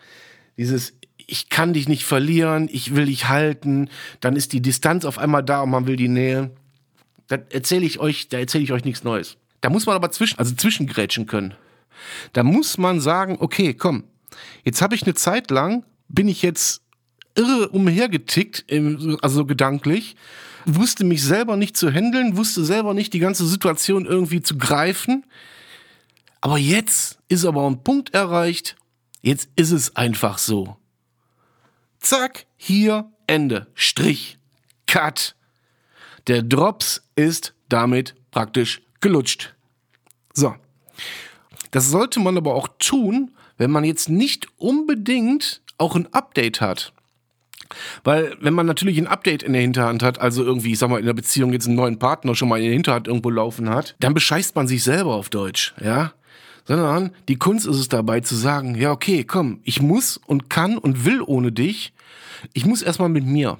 dieses 0.57 0.93
ich 1.27 1.49
kann 1.49 1.73
dich 1.73 1.87
nicht 1.87 2.05
verlieren, 2.05 2.69
ich 2.71 2.95
will 2.95 3.05
dich 3.05 3.29
halten, 3.29 3.89
dann 4.19 4.35
ist 4.35 4.53
die 4.53 4.61
Distanz 4.61 5.05
auf 5.05 5.17
einmal 5.17 5.43
da 5.43 5.61
und 5.61 5.69
man 5.69 5.87
will 5.87 5.95
die 5.95 6.09
Nähe. 6.09 6.51
Da 7.27 7.37
erzähle 7.49 7.85
ich 7.85 7.99
euch, 7.99 8.27
da 8.29 8.39
erzähle 8.39 8.63
ich 8.63 8.73
euch 8.73 8.83
nichts 8.83 9.03
Neues. 9.03 9.37
Da 9.61 9.69
muss 9.69 9.85
man 9.85 9.95
aber 9.95 10.11
zwischen, 10.11 10.37
also 10.37 10.53
zwischengrätschen 10.53 11.25
können. 11.25 11.55
Da 12.33 12.43
muss 12.43 12.77
man 12.77 12.99
sagen, 12.99 13.37
okay, 13.39 13.73
komm, 13.73 14.03
jetzt 14.63 14.81
habe 14.81 14.95
ich 14.95 15.03
eine 15.03 15.13
Zeit 15.13 15.51
lang, 15.51 15.85
bin 16.07 16.27
ich 16.27 16.41
jetzt 16.41 16.81
irre 17.35 17.69
umhergetickt, 17.69 18.65
also 19.21 19.45
gedanklich, 19.45 20.15
wusste 20.65 21.03
mich 21.03 21.23
selber 21.23 21.57
nicht 21.57 21.75
zu 21.75 21.91
handeln, 21.91 22.37
wusste 22.37 22.63
selber 22.63 22.93
nicht 22.93 23.13
die 23.13 23.19
ganze 23.19 23.45
Situation 23.45 24.05
irgendwie 24.05 24.41
zu 24.41 24.57
greifen. 24.57 25.25
Aber 26.41 26.57
jetzt 26.57 27.19
ist 27.29 27.45
aber 27.45 27.65
ein 27.67 27.83
Punkt 27.83 28.13
erreicht, 28.13 28.75
jetzt 29.21 29.49
ist 29.55 29.71
es 29.71 29.95
einfach 29.95 30.37
so. 30.37 30.77
Zack, 31.99 32.45
hier, 32.57 33.09
Ende, 33.27 33.67
Strich, 33.75 34.37
Cut. 34.87 35.35
Der 36.27 36.43
Drops 36.43 37.01
ist 37.15 37.53
damit 37.69 38.15
praktisch 38.31 38.81
gelutscht. 38.99 39.53
So. 40.33 40.55
Das 41.73 41.89
sollte 41.89 42.19
man 42.19 42.37
aber 42.37 42.53
auch 42.53 42.69
tun, 42.77 43.31
wenn 43.57 43.71
man 43.71 43.83
jetzt 43.83 44.07
nicht 44.07 44.47
unbedingt 44.57 45.61
auch 45.79 45.95
ein 45.95 46.07
Update 46.13 46.61
hat. 46.61 46.93
Weil, 48.03 48.37
wenn 48.39 48.53
man 48.53 48.67
natürlich 48.67 48.99
ein 48.99 49.07
Update 49.07 49.41
in 49.41 49.53
der 49.53 49.63
Hinterhand 49.63 50.03
hat, 50.03 50.21
also 50.21 50.43
irgendwie, 50.43 50.73
ich 50.73 50.77
sag 50.77 50.91
mal, 50.91 50.99
in 50.99 51.07
der 51.07 51.15
Beziehung 51.15 51.51
jetzt 51.51 51.65
einen 51.65 51.75
neuen 51.75 51.97
Partner 51.97 52.35
schon 52.35 52.47
mal 52.47 52.59
in 52.59 52.65
der 52.65 52.73
Hinterhand 52.73 53.07
irgendwo 53.07 53.31
laufen 53.31 53.71
hat, 53.71 53.95
dann 53.99 54.13
bescheißt 54.13 54.55
man 54.55 54.67
sich 54.67 54.83
selber 54.83 55.15
auf 55.15 55.29
Deutsch, 55.29 55.73
ja? 55.83 56.13
Sondern 56.65 57.09
die 57.27 57.37
Kunst 57.37 57.65
ist 57.65 57.77
es 57.77 57.89
dabei 57.89 58.19
zu 58.19 58.35
sagen, 58.35 58.75
ja, 58.75 58.91
okay, 58.91 59.23
komm, 59.23 59.59
ich 59.63 59.81
muss 59.81 60.17
und 60.27 60.51
kann 60.51 60.77
und 60.77 61.05
will 61.05 61.23
ohne 61.25 61.51
dich. 61.51 61.91
Ich 62.53 62.67
muss 62.67 62.83
erstmal 62.83 63.09
mit 63.09 63.25
mir. 63.25 63.57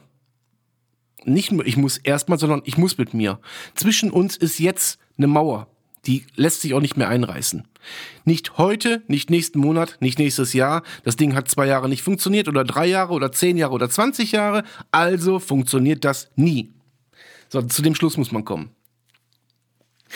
Nicht 1.25 1.51
nur 1.51 1.65
ich 1.65 1.77
muss 1.77 1.98
erstmal, 1.98 2.38
sondern 2.38 2.62
ich 2.65 2.77
muss 2.77 3.00
mit 3.00 3.15
mir. 3.15 3.39
Zwischen 3.74 4.12
uns 4.12 4.38
ist 4.38 4.60
jetzt 4.60 5.00
eine 5.17 5.25
Mauer. 5.25 5.67
Die 6.05 6.25
lässt 6.36 6.62
sich 6.62 6.74
auch 6.74 6.81
nicht 6.81 6.98
mehr 6.98 7.07
einreißen. 7.07 7.65
Nicht 8.25 8.57
heute, 8.57 9.03
nicht 9.07 9.29
nächsten 9.29 9.60
Monat, 9.60 9.98
nicht 10.00 10.19
nächstes 10.19 10.53
Jahr. 10.53 10.83
Das 11.03 11.15
Ding 11.15 11.33
hat 11.36 11.50
zwei 11.50 11.65
Jahre 11.65 11.88
nicht 11.88 12.01
funktioniert 12.01 12.48
oder 12.48 12.63
drei 12.63 12.86
Jahre 12.86 13.13
oder 13.13 13.31
zehn 13.31 13.57
Jahre 13.57 13.74
oder 13.74 13.89
zwanzig 13.89 14.33
Jahre. 14.33 14.63
Also 14.91 15.39
funktioniert 15.39 16.03
das 16.03 16.29
nie. 16.36 16.74
So, 17.50 17.62
zu 17.62 17.81
dem 17.81 17.95
Schluss 17.95 18.17
muss 18.17 18.31
man 18.31 18.45
kommen. 18.45 18.72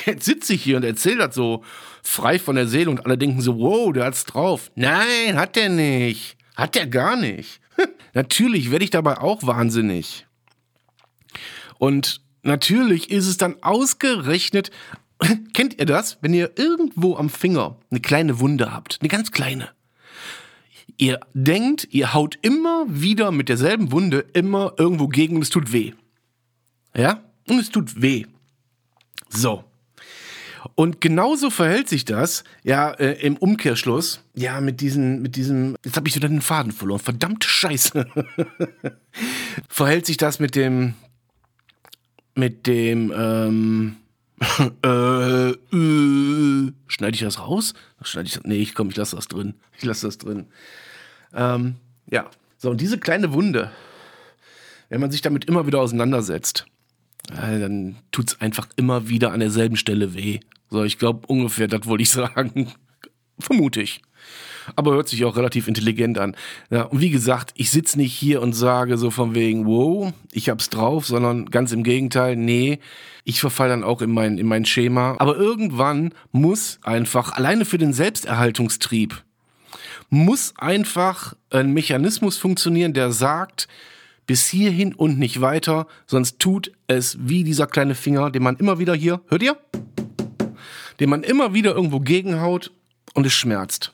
Jetzt 0.06 0.26
sitze 0.26 0.54
ich 0.54 0.64
hier 0.64 0.78
und 0.78 0.84
erzähle 0.84 1.28
das 1.28 1.36
so 1.36 1.64
frei 2.04 2.40
von 2.40 2.56
der 2.56 2.68
Seele 2.68 2.90
und 2.90 3.06
alle 3.06 3.18
denken 3.18 3.42
so, 3.42 3.60
wow, 3.60 3.92
der 3.94 4.06
hat's 4.06 4.26
drauf. 4.26 4.72
Nein, 4.76 5.36
hat 5.36 5.56
der 5.56 5.70
nicht. 5.70 6.38
Hat 6.56 6.76
der 6.76 6.88
gar 6.88 7.16
nicht. 7.16 7.60
Natürlich 8.14 8.72
werde 8.72 8.86
ich 8.86 8.92
dabei 8.92 9.20
auch 9.20 9.46
wahnsinnig. 9.46 10.26
Und 11.78 12.22
natürlich 12.42 13.12
ist 13.12 13.28
es 13.28 13.38
dann 13.38 13.62
ausgerechnet, 13.62 14.72
kennt 15.54 15.80
ihr 15.80 15.86
das, 15.86 16.18
wenn 16.22 16.34
ihr 16.34 16.52
irgendwo 16.56 17.16
am 17.16 17.30
Finger 17.30 17.78
eine 17.90 18.00
kleine 18.00 18.40
Wunde 18.40 18.72
habt, 18.74 19.00
eine 19.02 19.10
ganz 19.10 19.32
kleine. 19.32 19.70
Ihr 20.98 21.20
denkt, 21.34 21.88
ihr 21.92 22.14
haut 22.14 22.40
immer 22.42 22.86
wieder 22.88 23.32
mit 23.32 23.50
derselben 23.50 23.92
Wunde 23.92 24.26
immer 24.34 24.74
irgendwo 24.78 25.08
gegen 25.08 25.36
und 25.36 25.44
es 25.44 25.50
tut 25.50 25.72
weh. 25.72 25.94
Ja? 26.96 27.24
Und 27.48 27.60
es 27.60 27.70
tut 27.70 28.02
weh. 28.02 28.26
So. 29.30 29.64
Und 30.76 31.02
genauso 31.02 31.50
verhält 31.50 31.88
sich 31.88 32.04
das, 32.06 32.44
ja, 32.64 32.92
äh, 32.92 33.14
im 33.26 33.38
Umkehrschluss, 33.38 34.24
ja, 34.34 34.60
mit 34.60 34.82
diesen, 34.82 35.22
mit 35.22 35.36
diesem, 35.36 35.76
jetzt 35.84 35.96
habe 35.96 36.08
ich 36.08 36.16
wieder 36.16 36.28
den 36.28 36.42
Faden 36.42 36.72
verloren, 36.72 37.00
verdammte 37.00 37.48
Scheiße. 37.48 38.08
verhält 39.70 40.06
sich 40.06 40.18
das 40.18 40.40
mit 40.40 40.56
dem, 40.56 40.94
mit 42.36 42.68
dem, 42.68 43.14
ähm, 43.16 43.96
äh, 44.84 45.50
äh, 45.50 46.72
schneide 46.88 47.16
ich 47.16 47.22
das 47.22 47.40
raus? 47.40 47.74
Schneide 48.02 48.28
ich 48.28 48.34
das? 48.36 48.44
Nee, 48.44 48.58
ich 48.58 48.76
komm, 48.76 48.90
ich 48.90 48.96
lasse 48.96 49.16
das 49.16 49.28
drin. 49.28 49.56
Ich 49.78 49.84
lasse 49.84 50.08
das 50.08 50.18
drin. 50.18 50.48
Ähm, 51.34 51.76
ja. 52.10 52.30
So, 52.58 52.72
und 52.72 52.82
diese 52.82 53.00
kleine 53.00 53.34
Wunde, 53.34 53.72
wenn 54.90 55.02
man 55.02 55.12
sich 55.12 55.22
damit 55.22 55.46
immer 55.46 55.68
wieder 55.68 55.80
auseinandersetzt, 55.80 56.66
äh, 57.32 57.60
dann 57.60 57.98
tut 58.12 58.32
es 58.32 58.42
einfach 58.42 58.68
immer 58.76 59.10
wieder 59.10 59.32
an 59.32 59.40
derselben 59.40 59.78
Stelle 59.78 60.14
weh. 60.14 60.40
So, 60.70 60.84
ich 60.84 60.98
glaube 60.98 61.28
ungefähr, 61.28 61.68
das 61.68 61.86
wollte 61.86 62.04
ich 62.04 62.10
sagen. 62.12 62.72
Vermute 63.40 63.82
ich 63.82 64.02
aber 64.76 64.94
hört 64.94 65.08
sich 65.08 65.24
auch 65.26 65.38
relativ 65.38 65.68
intelligent 65.68 66.18
an. 66.18 66.36
Ja, 66.70 66.84
und 66.84 67.02
wie 67.02 67.10
gesagt, 67.10 67.54
ich 67.56 67.72
sitze 67.72 67.98
nicht 67.98 68.14
hier 68.14 68.42
und 68.42 68.54
sage 68.54 68.98
so 68.98 69.12
von 69.12 69.36
wegen, 69.36 69.66
wow, 69.66 70.14
ich 70.32 70.50
hab's 70.50 70.70
drauf, 70.70 71.06
sondern 71.06 71.48
ganz 71.48 71.72
im 71.72 71.84
Gegenteil, 71.84 72.36
nee, 72.36 72.80
ich 73.24 73.40
verfall 73.40 73.70
dann 73.70 73.84
auch 73.84 74.02
in 74.02 74.12
mein, 74.12 74.38
in 74.38 74.48
mein 74.48 74.66
Schema. 74.66 75.16
Aber 75.20 75.36
irgendwann 75.36 76.14
muss 76.32 76.80
einfach, 76.84 77.34
alleine 77.34 77.66
für 77.66 77.78
den 77.78 77.94
Selbsterhaltungstrieb, 77.94 79.24
muss 80.10 80.54
einfach 80.58 81.36
ein 81.50 81.74
Mechanismus 81.74 82.38
funktionieren, 82.38 82.94
der 82.94 83.12
sagt, 83.12 83.68
bis 84.26 84.48
hierhin 84.48 84.94
und 84.94 85.18
nicht 85.18 85.42
weiter, 85.42 85.88
sonst 86.06 86.40
tut 86.40 86.72
es 86.88 87.18
wie 87.20 87.44
dieser 87.44 87.68
kleine 87.68 87.96
Finger, 87.96 88.30
den 88.30 88.44
man 88.44 88.58
immer 88.58 88.80
wieder 88.80 88.94
hier, 88.94 89.22
hört 89.28 89.42
ihr? 89.42 89.58
Den 91.00 91.10
man 91.10 91.24
immer 91.24 91.54
wieder 91.54 91.76
irgendwo 91.76 92.00
gegenhaut 92.00 92.72
und 93.14 93.26
es 93.26 93.34
schmerzt. 93.34 93.94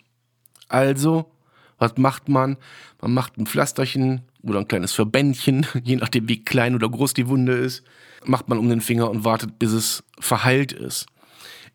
Also, 0.74 1.32
was 1.78 1.98
macht 1.98 2.30
man? 2.30 2.58
Man 3.00 3.14
macht 3.14 3.38
ein 3.38 3.46
Pflasterchen 3.46 4.22
oder 4.42 4.60
ein 4.60 4.68
kleines 4.68 4.92
Verbändchen, 4.92 5.68
je 5.84 5.98
nachdem 5.98 6.28
wie 6.28 6.44
klein 6.44 6.74
oder 6.74 6.90
groß 6.90 7.14
die 7.14 7.28
Wunde 7.28 7.54
ist, 7.54 7.84
macht 8.26 8.50
man 8.50 8.58
um 8.58 8.70
den 8.70 8.82
Finger 8.82 9.10
und 9.12 9.24
wartet, 9.24 9.60
bis 9.60 9.72
es 9.72 10.04
verheilt 10.20 10.72
ist. 10.72 11.06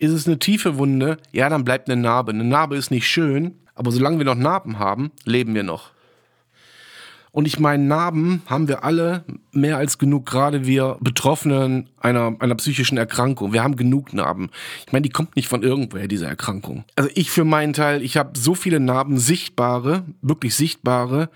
Ist 0.00 0.10
es 0.10 0.26
eine 0.26 0.40
tiefe 0.40 0.78
Wunde? 0.78 1.18
Ja, 1.30 1.48
dann 1.48 1.62
bleibt 1.62 1.88
eine 1.88 2.00
Narbe. 2.00 2.32
Eine 2.32 2.42
Narbe 2.42 2.76
ist 2.76 2.90
nicht 2.90 3.06
schön, 3.06 3.60
aber 3.76 3.92
solange 3.92 4.18
wir 4.18 4.24
noch 4.24 4.34
Narben 4.34 4.80
haben, 4.80 5.12
leben 5.24 5.54
wir 5.54 5.62
noch. 5.62 5.92
Und 7.30 7.46
ich 7.46 7.58
meine, 7.58 7.84
Narben 7.84 8.42
haben 8.46 8.68
wir 8.68 8.84
alle 8.84 9.24
mehr 9.52 9.76
als 9.76 9.98
genug, 9.98 10.26
gerade 10.26 10.66
wir 10.66 10.96
Betroffenen 11.00 11.88
einer, 11.98 12.34
einer 12.38 12.54
psychischen 12.54 12.98
Erkrankung. 12.98 13.52
Wir 13.52 13.62
haben 13.62 13.76
genug 13.76 14.12
Narben. 14.12 14.50
Ich 14.86 14.92
meine, 14.92 15.02
die 15.02 15.10
kommt 15.10 15.36
nicht 15.36 15.48
von 15.48 15.62
irgendwoher, 15.62 16.08
diese 16.08 16.26
Erkrankung. 16.26 16.84
Also 16.96 17.10
ich 17.14 17.30
für 17.30 17.44
meinen 17.44 17.72
Teil, 17.72 18.02
ich 18.02 18.16
habe 18.16 18.38
so 18.38 18.54
viele 18.54 18.80
Narben, 18.80 19.18
sichtbare, 19.18 20.04
wirklich 20.22 20.54
sichtbare, 20.54 21.30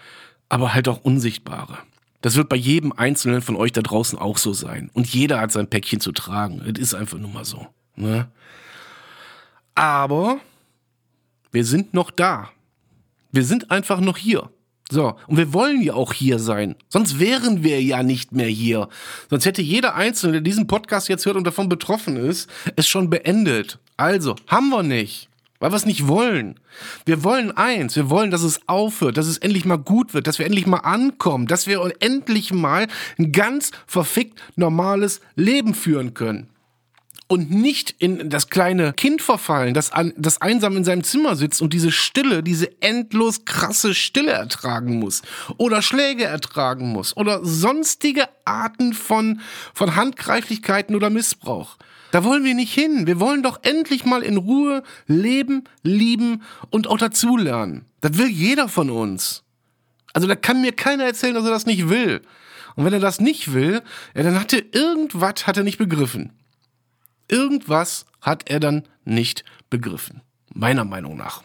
aber 0.48 0.74
halt 0.74 0.88
auch 0.88 1.02
unsichtbare. 1.02 1.78
Das 2.22 2.36
wird 2.36 2.48
bei 2.48 2.56
jedem 2.56 2.92
Einzelnen 2.92 3.42
von 3.42 3.56
euch 3.56 3.72
da 3.72 3.82
draußen 3.82 4.18
auch 4.18 4.38
so 4.38 4.52
sein. 4.52 4.90
Und 4.94 5.08
jeder 5.08 5.40
hat 5.40 5.50
sein 5.50 5.68
Päckchen 5.68 6.00
zu 6.00 6.12
tragen. 6.12 6.62
Es 6.64 6.80
ist 6.80 6.94
einfach 6.94 7.18
nur 7.18 7.30
mal 7.30 7.44
so. 7.44 7.66
Ne? 7.96 8.28
Aber 9.74 10.38
wir 11.50 11.64
sind 11.64 11.94
noch 11.94 12.10
da. 12.10 12.50
Wir 13.32 13.44
sind 13.44 13.70
einfach 13.70 14.00
noch 14.00 14.16
hier. 14.16 14.50
So, 14.92 15.14
und 15.26 15.38
wir 15.38 15.54
wollen 15.54 15.80
ja 15.80 15.94
auch 15.94 16.12
hier 16.12 16.38
sein. 16.38 16.74
Sonst 16.90 17.18
wären 17.18 17.64
wir 17.64 17.82
ja 17.82 18.02
nicht 18.02 18.32
mehr 18.32 18.48
hier. 18.48 18.90
Sonst 19.30 19.46
hätte 19.46 19.62
jeder 19.62 19.94
Einzelne, 19.94 20.32
der 20.32 20.40
diesen 20.42 20.66
Podcast 20.66 21.08
jetzt 21.08 21.24
hört 21.24 21.36
und 21.36 21.46
davon 21.46 21.70
betroffen 21.70 22.18
ist, 22.18 22.50
es 22.76 22.86
schon 22.86 23.08
beendet. 23.08 23.78
Also, 23.96 24.36
haben 24.48 24.68
wir 24.68 24.82
nicht. 24.82 25.30
Weil 25.60 25.72
wir 25.72 25.76
es 25.76 25.86
nicht 25.86 26.08
wollen. 26.08 26.60
Wir 27.06 27.24
wollen 27.24 27.56
eins, 27.56 27.96
wir 27.96 28.10
wollen, 28.10 28.30
dass 28.30 28.42
es 28.42 28.68
aufhört, 28.68 29.16
dass 29.16 29.28
es 29.28 29.38
endlich 29.38 29.64
mal 29.64 29.78
gut 29.78 30.12
wird, 30.12 30.26
dass 30.26 30.38
wir 30.38 30.44
endlich 30.44 30.66
mal 30.66 30.78
ankommen, 30.78 31.46
dass 31.46 31.66
wir 31.66 31.90
endlich 32.00 32.52
mal 32.52 32.86
ein 33.18 33.32
ganz 33.32 33.70
verfickt 33.86 34.42
normales 34.56 35.22
Leben 35.36 35.72
führen 35.72 36.12
können 36.12 36.51
und 37.32 37.50
nicht 37.50 37.94
in 37.98 38.28
das 38.28 38.50
kleine 38.50 38.92
Kind 38.92 39.22
verfallen, 39.22 39.72
das, 39.72 39.90
an, 39.90 40.12
das 40.18 40.42
einsam 40.42 40.76
in 40.76 40.84
seinem 40.84 41.02
Zimmer 41.02 41.34
sitzt 41.34 41.62
und 41.62 41.72
diese 41.72 41.90
Stille, 41.90 42.42
diese 42.42 42.70
endlos 42.82 43.46
krasse 43.46 43.94
Stille 43.94 44.32
ertragen 44.32 44.98
muss 44.98 45.22
oder 45.56 45.80
Schläge 45.80 46.24
ertragen 46.24 46.92
muss 46.92 47.16
oder 47.16 47.42
sonstige 47.42 48.28
Arten 48.44 48.92
von, 48.92 49.40
von 49.72 49.96
Handgreiflichkeiten 49.96 50.94
oder 50.94 51.08
Missbrauch. 51.08 51.78
Da 52.10 52.22
wollen 52.22 52.44
wir 52.44 52.52
nicht 52.52 52.74
hin. 52.74 53.06
Wir 53.06 53.18
wollen 53.18 53.42
doch 53.42 53.60
endlich 53.62 54.04
mal 54.04 54.22
in 54.22 54.36
Ruhe 54.36 54.82
leben, 55.06 55.64
lieben 55.82 56.42
und 56.68 56.86
auch 56.86 56.98
dazulernen. 56.98 57.86
Das 58.02 58.18
will 58.18 58.28
jeder 58.28 58.68
von 58.68 58.90
uns. 58.90 59.42
Also 60.12 60.28
da 60.28 60.36
kann 60.36 60.60
mir 60.60 60.72
keiner 60.72 61.04
erzählen, 61.04 61.34
dass 61.34 61.46
er 61.46 61.50
das 61.50 61.64
nicht 61.64 61.88
will. 61.88 62.20
Und 62.76 62.84
wenn 62.84 62.92
er 62.92 63.00
das 63.00 63.22
nicht 63.22 63.54
will, 63.54 63.80
ja, 64.14 64.22
dann 64.22 64.38
hat 64.38 64.52
er 64.52 64.62
irgendwas 64.74 65.46
hat 65.46 65.56
er 65.56 65.64
nicht 65.64 65.78
begriffen. 65.78 66.30
Irgendwas 67.28 68.06
hat 68.20 68.48
er 68.48 68.60
dann 68.60 68.84
nicht 69.04 69.44
begriffen. 69.70 70.20
Meiner 70.54 70.84
Meinung 70.84 71.16
nach. 71.16 71.42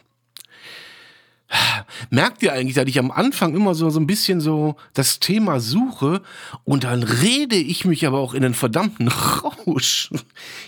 Merkt 2.09 2.43
ihr 2.43 2.51
eigentlich, 2.51 2.75
dass 2.75 2.87
ich 2.87 2.99
am 2.99 3.09
Anfang 3.09 3.55
immer 3.55 3.73
so, 3.73 3.89
so 3.89 3.99
ein 3.99 4.07
bisschen 4.07 4.41
so 4.41 4.75
das 4.93 5.19
Thema 5.19 5.61
suche 5.61 6.21
und 6.65 6.83
dann 6.83 7.03
rede 7.03 7.55
ich 7.55 7.85
mich 7.85 8.05
aber 8.05 8.19
auch 8.19 8.33
in 8.33 8.41
den 8.41 8.53
verdammten 8.53 9.07
Rausch. 9.07 10.09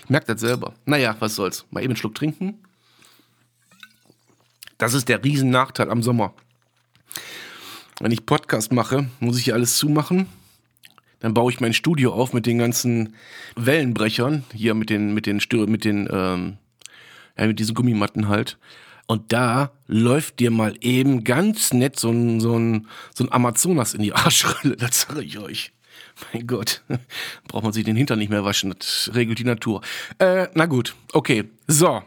Ich 0.04 0.10
merke 0.10 0.32
das 0.32 0.40
selber. 0.40 0.72
Naja, 0.86 1.14
was 1.18 1.34
soll's. 1.34 1.66
Mal 1.70 1.80
eben 1.80 1.90
einen 1.90 1.96
Schluck 1.96 2.14
trinken. 2.14 2.58
Das 4.78 4.94
ist 4.94 5.10
der 5.10 5.22
Riesennachteil 5.22 5.90
am 5.90 6.02
Sommer. 6.02 6.32
Wenn 8.00 8.12
ich 8.12 8.24
Podcast 8.24 8.72
mache, 8.72 9.10
muss 9.20 9.36
ich 9.36 9.44
hier 9.44 9.54
alles 9.54 9.76
zumachen. 9.76 10.26
Dann 11.20 11.34
baue 11.34 11.52
ich 11.52 11.60
mein 11.60 11.74
Studio 11.74 12.12
auf 12.12 12.32
mit 12.32 12.46
den 12.46 12.58
ganzen 12.58 13.14
Wellenbrechern, 13.54 14.44
hier 14.54 14.74
mit 14.74 14.90
den, 14.90 15.14
mit 15.14 15.26
den, 15.26 15.40
Stür 15.40 15.66
mit 15.66 15.84
den, 15.84 16.08
ähm, 16.10 16.56
ja, 17.38 17.46
mit 17.46 17.58
diesen 17.58 17.74
Gummimatten 17.74 18.28
halt. 18.28 18.58
Und 19.06 19.32
da 19.32 19.72
läuft 19.86 20.38
dir 20.40 20.50
mal 20.50 20.74
eben 20.80 21.24
ganz 21.24 21.72
nett 21.72 21.98
so 21.98 22.10
ein, 22.10 22.40
so 22.40 22.56
ein, 22.56 22.86
so 23.14 23.24
ein 23.24 23.32
Amazonas 23.32 23.92
in 23.94 24.02
die 24.02 24.12
Arschrille, 24.14 24.76
das 24.76 25.02
sage 25.02 25.22
ich 25.22 25.38
euch. 25.38 25.72
Mein 26.32 26.46
Gott, 26.46 26.82
braucht 27.48 27.64
man 27.64 27.72
sich 27.72 27.84
den 27.84 27.96
Hintern 27.96 28.18
nicht 28.18 28.30
mehr 28.30 28.44
waschen, 28.44 28.74
das 28.78 29.10
regelt 29.14 29.38
die 29.38 29.44
Natur. 29.44 29.82
Äh, 30.18 30.48
na 30.54 30.66
gut, 30.66 30.94
okay, 31.12 31.44
so. 31.66 32.02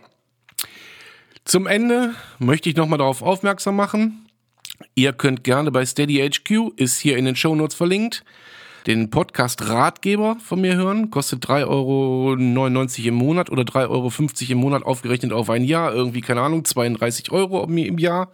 Zum 1.45 1.67
Ende 1.67 2.15
möchte 2.39 2.69
ich 2.69 2.75
nochmal 2.75 2.99
darauf 2.99 3.21
aufmerksam 3.21 3.75
machen. 3.75 4.29
Ihr 4.95 5.13
könnt 5.13 5.43
gerne 5.43 5.71
bei 5.71 5.85
Steady 5.85 6.17
HQ, 6.19 6.77
ist 6.77 6.99
hier 6.99 7.17
in 7.17 7.25
den 7.25 7.35
Show 7.35 7.53
Notes 7.53 7.75
verlinkt, 7.75 8.23
den 8.87 9.09
Podcast 9.09 9.69
Ratgeber 9.69 10.37
von 10.43 10.61
mir 10.61 10.75
hören. 10.75 11.09
Kostet 11.09 11.45
3,99 11.45 11.67
Euro 11.67 12.33
im 13.07 13.15
Monat 13.15 13.49
oder 13.49 13.63
3,50 13.63 13.89
Euro 13.89 14.11
im 14.51 14.57
Monat 14.57 14.83
aufgerechnet 14.83 15.31
auf 15.31 15.49
ein 15.49 15.63
Jahr. 15.63 15.93
Irgendwie, 15.93 16.21
keine 16.21 16.41
Ahnung, 16.41 16.65
32 16.65 17.31
Euro 17.31 17.63
im 17.63 17.97
Jahr. 17.97 18.31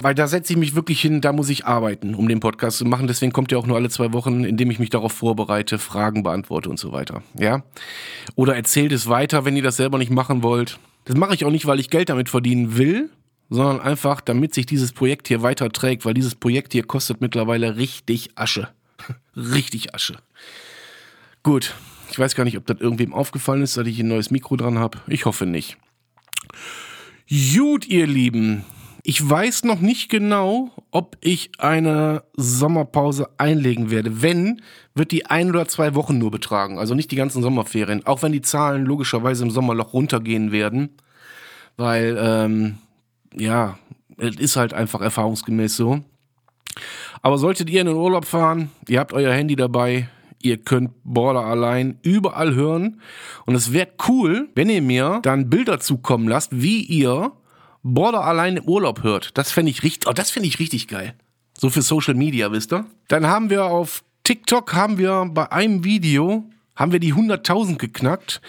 Weil 0.00 0.14
da 0.14 0.28
setze 0.28 0.52
ich 0.52 0.58
mich 0.58 0.76
wirklich 0.76 1.00
hin, 1.00 1.20
da 1.20 1.32
muss 1.32 1.48
ich 1.48 1.66
arbeiten, 1.66 2.14
um 2.14 2.28
den 2.28 2.38
Podcast 2.38 2.78
zu 2.78 2.84
machen. 2.84 3.08
Deswegen 3.08 3.32
kommt 3.32 3.50
er 3.50 3.58
auch 3.58 3.66
nur 3.66 3.76
alle 3.76 3.90
zwei 3.90 4.12
Wochen, 4.12 4.44
indem 4.44 4.70
ich 4.70 4.78
mich 4.78 4.90
darauf 4.90 5.12
vorbereite, 5.12 5.78
Fragen 5.78 6.22
beantworte 6.22 6.70
und 6.70 6.78
so 6.78 6.92
weiter. 6.92 7.22
Ja? 7.36 7.64
Oder 8.36 8.54
erzählt 8.54 8.92
es 8.92 9.08
weiter, 9.08 9.44
wenn 9.44 9.56
ihr 9.56 9.62
das 9.62 9.76
selber 9.76 9.98
nicht 9.98 10.12
machen 10.12 10.42
wollt. 10.44 10.78
Das 11.04 11.16
mache 11.16 11.34
ich 11.34 11.44
auch 11.44 11.50
nicht, 11.50 11.66
weil 11.66 11.80
ich 11.80 11.90
Geld 11.90 12.10
damit 12.10 12.28
verdienen 12.28 12.76
will, 12.76 13.10
sondern 13.50 13.80
einfach, 13.80 14.20
damit 14.20 14.54
sich 14.54 14.66
dieses 14.66 14.92
Projekt 14.92 15.26
hier 15.26 15.42
weiter 15.42 15.70
trägt, 15.70 16.04
weil 16.04 16.14
dieses 16.14 16.36
Projekt 16.36 16.72
hier 16.74 16.84
kostet 16.84 17.20
mittlerweile 17.20 17.76
richtig 17.76 18.30
Asche. 18.36 18.68
Richtig 19.36 19.94
Asche. 19.94 20.16
Gut, 21.42 21.74
ich 22.10 22.18
weiß 22.18 22.34
gar 22.34 22.44
nicht, 22.44 22.56
ob 22.56 22.66
das 22.66 22.80
irgendwem 22.80 23.14
aufgefallen 23.14 23.62
ist, 23.62 23.76
dass 23.76 23.86
ich 23.86 24.00
ein 24.00 24.08
neues 24.08 24.30
Mikro 24.30 24.56
dran 24.56 24.78
habe. 24.78 24.98
Ich 25.06 25.24
hoffe 25.24 25.46
nicht. 25.46 25.76
Gut, 27.28 27.86
ihr 27.86 28.06
Lieben. 28.06 28.64
Ich 29.02 29.26
weiß 29.26 29.64
noch 29.64 29.80
nicht 29.80 30.10
genau, 30.10 30.70
ob 30.90 31.16
ich 31.20 31.52
eine 31.58 32.24
Sommerpause 32.36 33.28
einlegen 33.38 33.90
werde. 33.90 34.20
Wenn, 34.22 34.60
wird 34.94 35.12
die 35.12 35.26
ein 35.26 35.50
oder 35.50 35.68
zwei 35.68 35.94
Wochen 35.94 36.18
nur 36.18 36.30
betragen. 36.30 36.78
Also 36.78 36.94
nicht 36.94 37.10
die 37.10 37.16
ganzen 37.16 37.42
Sommerferien. 37.42 38.04
Auch 38.06 38.22
wenn 38.22 38.32
die 38.32 38.42
Zahlen 38.42 38.84
logischerweise 38.84 39.44
im 39.44 39.50
Sommerloch 39.50 39.92
runtergehen 39.92 40.52
werden. 40.52 40.90
Weil, 41.76 42.18
ähm, 42.20 42.78
ja, 43.34 43.78
es 44.16 44.36
ist 44.36 44.56
halt 44.56 44.74
einfach 44.74 45.00
erfahrungsgemäß 45.00 45.76
so. 45.76 46.02
Aber 47.22 47.38
solltet 47.38 47.70
ihr 47.70 47.80
in 47.80 47.86
den 47.86 47.96
Urlaub 47.96 48.24
fahren, 48.24 48.70
ihr 48.88 49.00
habt 49.00 49.12
euer 49.12 49.32
Handy 49.32 49.56
dabei, 49.56 50.08
ihr 50.42 50.58
könnt 50.58 50.92
Border 51.04 51.44
allein 51.44 51.98
überall 52.02 52.54
hören. 52.54 53.00
Und 53.46 53.54
es 53.54 53.72
wäre 53.72 53.88
cool, 54.08 54.48
wenn 54.54 54.70
ihr 54.70 54.82
mir 54.82 55.20
dann 55.22 55.50
Bilder 55.50 55.80
zukommen 55.80 56.28
lasst, 56.28 56.50
wie 56.52 56.82
ihr 56.82 57.32
Border 57.82 58.24
allein 58.24 58.58
im 58.58 58.64
Urlaub 58.64 59.02
hört. 59.02 59.36
Das 59.36 59.52
fände 59.52 59.70
ich 59.70 59.82
richtig, 59.82 60.08
oh, 60.08 60.12
das 60.12 60.30
finde 60.30 60.48
ich 60.48 60.58
richtig 60.58 60.88
geil. 60.88 61.14
So 61.56 61.70
für 61.70 61.82
Social 61.82 62.14
Media, 62.14 62.52
wisst 62.52 62.72
ihr? 62.72 62.86
Dann 63.08 63.26
haben 63.26 63.50
wir 63.50 63.64
auf 63.64 64.04
TikTok 64.24 64.74
haben 64.74 64.98
wir 64.98 65.26
bei 65.32 65.50
einem 65.50 65.84
Video 65.84 66.44
haben 66.76 66.92
wir 66.92 67.00
die 67.00 67.14
100.000 67.14 67.78
geknackt. 67.78 68.40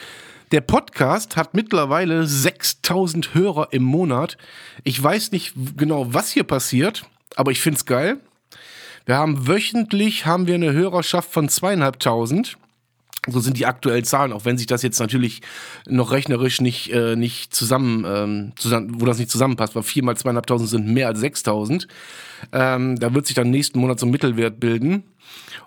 Der 0.51 0.61
Podcast 0.61 1.37
hat 1.37 1.53
mittlerweile 1.53 2.27
6000 2.27 3.33
Hörer 3.33 3.69
im 3.71 3.83
Monat. 3.83 4.37
Ich 4.83 5.01
weiß 5.01 5.31
nicht 5.31 5.53
genau, 5.77 6.13
was 6.13 6.31
hier 6.31 6.43
passiert, 6.43 7.05
aber 7.35 7.51
ich 7.51 7.61
finde 7.61 7.77
es 7.77 7.85
geil. 7.85 8.19
Wir 9.09 9.17
haben 9.17 9.47
wöchentlich 9.47 10.27
haben 10.27 10.45
wir 10.45 10.53
eine 10.53 10.71
Hörerschaft 10.71 11.31
von 11.31 11.49
zweieinhalbtausend. 11.49 12.59
So 13.25 13.39
sind 13.39 13.57
die 13.57 13.65
aktuellen 13.65 14.03
Zahlen, 14.03 14.31
auch 14.31 14.45
wenn 14.45 14.59
sich 14.59 14.67
das 14.67 14.83
jetzt 14.83 14.99
natürlich 14.99 15.41
noch 15.87 16.11
rechnerisch 16.11 16.61
nicht, 16.61 16.93
äh, 16.93 17.15
nicht 17.15 17.51
zusammen, 17.51 18.05
ähm, 18.07 18.51
zusammen, 18.55 19.01
wo 19.01 19.07
das 19.07 19.17
nicht 19.17 19.31
zusammenpasst, 19.31 19.73
weil 19.73 19.81
vier 19.81 20.03
mal 20.03 20.15
zweieinhalbtausend 20.15 20.69
sind 20.69 20.87
mehr 20.89 21.07
als 21.07 21.21
sechstausend. 21.21 21.87
Ähm, 22.51 22.99
da 22.99 23.11
wird 23.11 23.25
sich 23.25 23.33
dann 23.33 23.49
nächsten 23.49 23.79
Monat 23.79 23.99
so 23.99 24.05
ein 24.05 24.11
Mittelwert 24.11 24.59
bilden. 24.59 25.01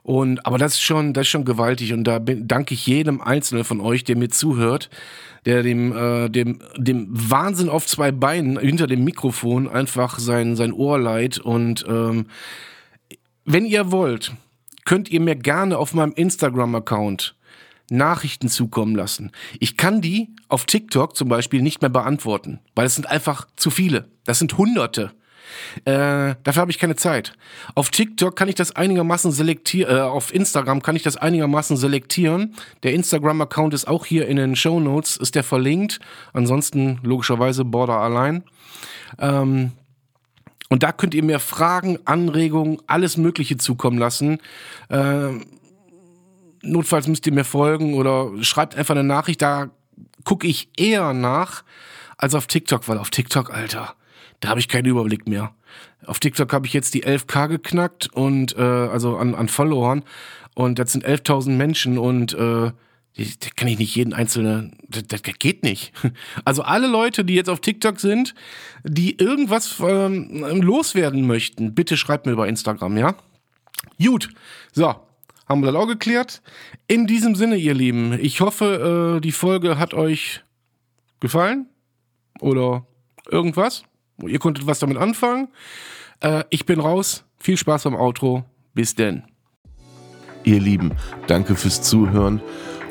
Und, 0.05 0.47
aber 0.47 0.57
das 0.57 0.75
ist 0.75 0.83
schon, 0.83 1.13
das 1.13 1.23
ist 1.23 1.31
schon 1.31 1.45
gewaltig 1.45 1.93
und 1.93 2.05
da 2.05 2.21
bin, 2.21 2.47
danke 2.47 2.75
ich 2.75 2.87
jedem 2.87 3.21
Einzelnen 3.21 3.65
von 3.65 3.81
euch, 3.81 4.05
der 4.05 4.17
mir 4.17 4.29
zuhört, 4.29 4.89
der 5.47 5.65
dem, 5.65 5.97
äh, 5.97 6.29
dem, 6.29 6.61
dem 6.77 7.09
Wahnsinn 7.11 7.69
auf 7.69 7.89
zwei 7.89 8.13
Beinen 8.13 8.57
hinter 8.57 8.87
dem 8.87 9.03
Mikrofon 9.03 9.69
einfach 9.69 10.21
sein, 10.21 10.55
sein 10.55 10.73
Ohr 10.73 10.97
leiht 10.97 11.41
und, 11.41 11.85
ähm, 11.89 12.27
wenn 13.45 13.67
ihr 13.67 13.91
wollt, 13.93 14.33
könnt 14.85 15.11
ihr 15.11 15.21
mir 15.21 15.37
gerne 15.37 15.79
auf 15.79 15.95
meinem 15.95 16.13
Instagram-Account 16.13 17.35
Nachrichten 17.91 18.49
zukommen 18.49 18.95
lassen. 18.95 19.33
Ich 19.61 19.77
kann 19.77 20.01
die 20.01 20.31
auf 20.49 20.65
TikTok 20.65 21.15
zum 21.15 21.29
Beispiel 21.29 21.63
nicht 21.63 21.83
mehr 21.83 21.91
beantworten, 21.91 22.61
weil 22.75 22.87
es 22.87 22.95
sind 22.95 23.07
einfach 23.07 23.47
zu 23.57 23.71
viele. 23.71 24.09
Das 24.25 24.39
sind 24.39 24.57
Hunderte. 24.57 25.13
Äh, 25.85 26.35
dafür 26.43 26.63
habe 26.63 26.71
ich 26.71 26.79
keine 26.79 26.97
Zeit. 26.97 27.35
Auf 27.75 27.91
TikTok 27.91 28.35
kann 28.35 28.49
ich 28.49 28.55
das 28.55 28.75
einigermaßen 28.75 29.33
selektieren, 29.33 29.97
äh, 29.97 30.01
auf 30.01 30.33
Instagram 30.33 30.83
kann 30.83 30.97
ich 30.97 31.03
das 31.03 31.17
einigermaßen 31.17 31.77
selektieren. 31.77 32.55
Der 32.83 32.95
Instagram-Account 32.95 33.75
ist 33.75 33.87
auch 33.87 34.07
hier 34.07 34.27
in 34.29 34.37
den 34.37 34.57
Show 34.57 34.81
Notes, 34.81 35.17
ist 35.17 35.35
der 35.35 35.45
verlinkt. 35.45 36.01
Ansonsten 36.33 37.01
logischerweise 37.03 37.65
Border 37.65 37.99
allein. 37.99 38.45
Ähm, 39.19 39.73
und 40.73 40.83
da 40.83 40.91
könnt 40.91 41.13
ihr 41.13 41.23
mir 41.23 41.39
Fragen, 41.39 41.99
Anregungen, 42.07 42.79
alles 42.87 43.19
Mögliche 43.19 43.59
zukommen 43.59 43.99
lassen. 43.99 44.39
Äh, 44.89 45.29
notfalls 46.63 47.07
müsst 47.09 47.27
ihr 47.27 47.35
mir 47.35 47.45
folgen 47.45 47.93
oder 47.93 48.31
schreibt 48.41 48.75
einfach 48.75 48.95
eine 48.95 49.05
Nachricht. 49.05 49.43
Da 49.43 49.69
gucke 50.25 50.47
ich 50.47 50.71
eher 50.79 51.13
nach 51.13 51.63
als 52.17 52.35
auf 52.35 52.47
TikTok, 52.47 52.89
weil 52.89 52.97
auf 52.97 53.11
TikTok, 53.11 53.53
Alter, 53.53 53.95
da 54.41 54.49
habe 54.49 54.61
ich 54.61 54.69
keinen 54.69 54.87
Überblick 54.87 55.29
mehr. 55.29 55.55
Auf 56.07 56.21
TikTok 56.21 56.51
habe 56.55 56.67
ich 56.67 56.73
jetzt 56.73 56.95
die 56.95 57.05
11k 57.05 57.49
geknackt 57.49 58.09
und 58.11 58.57
äh, 58.57 58.63
also 58.63 59.19
an, 59.19 59.35
an 59.35 59.49
Followern 59.49 60.03
und 60.55 60.79
das 60.79 60.93
sind 60.93 61.07
11.000 61.07 61.51
Menschen 61.51 61.99
und 61.99 62.33
äh, 62.33 62.73
da 63.17 63.49
kann 63.57 63.69
ich 63.69 63.79
nicht 63.79 63.95
jeden 63.95 64.15
einzelnen, 64.15 64.77
das, 64.89 65.05
das, 65.07 65.23
geht 65.23 65.63
nicht. 65.63 65.93
Also 66.45 66.63
alle 66.63 66.87
Leute, 66.87 67.25
die 67.25 67.35
jetzt 67.35 67.51
auf 67.51 67.61
TikTok 67.61 68.01
sind, 68.01 68.35
die 68.85 69.19
irgendwas 69.19 69.81
ähm, 69.81 70.43
loswerden 70.63 71.27
möchten, 71.27 71.75
bitte 71.75 71.97
schreibt 71.97 72.27
mir 72.27 72.33
über 72.33 72.49
Instagram, 72.49 72.97
ja? 72.97 73.15
Gut, 74.03 74.31
so, 74.73 74.95
haben 75.47 75.61
wir 75.61 75.71
das 75.71 75.81
auch 75.81 75.87
geklärt. 75.87 76.43
In 76.89 77.07
diesem 77.07 77.35
Sinne, 77.35 77.57
ihr 77.57 77.75
Lieben, 77.75 78.19
ich 78.19 78.41
hoffe, 78.41 79.17
äh, 79.17 79.21
die 79.21 79.33
Folge 79.33 79.79
hat 79.79 79.93
euch 79.93 80.43
gefallen 81.21 81.67
oder 82.41 82.87
irgendwas. 83.31 83.85
Ihr 84.27 84.39
konntet 84.39 84.67
was 84.67 84.79
damit 84.79 84.97
anfangen. 84.97 85.49
Äh, 86.21 86.45
ich 86.51 86.65
bin 86.65 86.81
raus. 86.81 87.25
Viel 87.39 87.57
Spaß 87.57 87.85
beim 87.85 87.95
Outro. 87.95 88.45
Bis 88.75 88.95
denn. 88.95 89.25
Ihr 90.45 90.61
Lieben, 90.61 90.93
danke 91.27 91.55
fürs 91.55 91.83
Zuhören 91.83 92.41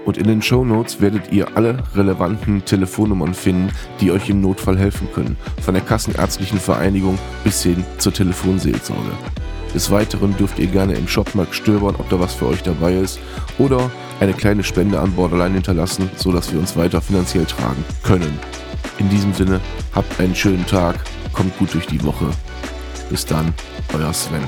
und 0.05 0.17
in 0.17 0.27
den 0.27 0.41
Show 0.41 0.63
Notes 0.63 1.01
werdet 1.01 1.31
ihr 1.31 1.55
alle 1.55 1.83
relevanten 1.95 2.63
Telefonnummern 2.65 3.33
finden, 3.33 3.71
die 3.99 4.11
euch 4.11 4.29
im 4.29 4.41
Notfall 4.41 4.77
helfen 4.77 5.07
können, 5.13 5.37
von 5.61 5.73
der 5.73 5.83
Kassenärztlichen 5.83 6.59
Vereinigung 6.59 7.17
bis 7.43 7.63
hin 7.63 7.83
zur 7.97 8.13
Telefonseelsorge. 8.13 9.11
Des 9.73 9.89
Weiteren 9.89 10.35
dürft 10.35 10.59
ihr 10.59 10.67
gerne 10.67 10.95
im 10.95 11.07
Shopmarkt 11.07 11.55
stöbern, 11.55 11.95
ob 11.97 12.09
da 12.09 12.19
was 12.19 12.33
für 12.33 12.47
euch 12.47 12.61
dabei 12.61 12.95
ist 12.95 13.19
oder 13.57 13.89
eine 14.19 14.33
kleine 14.33 14.63
Spende 14.63 14.99
an 14.99 15.13
Borderline 15.13 15.53
hinterlassen, 15.53 16.09
sodass 16.17 16.51
wir 16.51 16.59
uns 16.59 16.75
weiter 16.75 17.01
finanziell 17.01 17.45
tragen 17.45 17.83
können. 18.03 18.37
In 18.97 19.09
diesem 19.09 19.33
Sinne, 19.33 19.61
habt 19.93 20.19
einen 20.19 20.35
schönen 20.35 20.65
Tag, 20.65 20.95
kommt 21.33 21.57
gut 21.57 21.73
durch 21.73 21.87
die 21.87 22.03
Woche. 22.03 22.29
Bis 23.09 23.25
dann, 23.25 23.53
euer 23.93 24.13
Sven. 24.13 24.43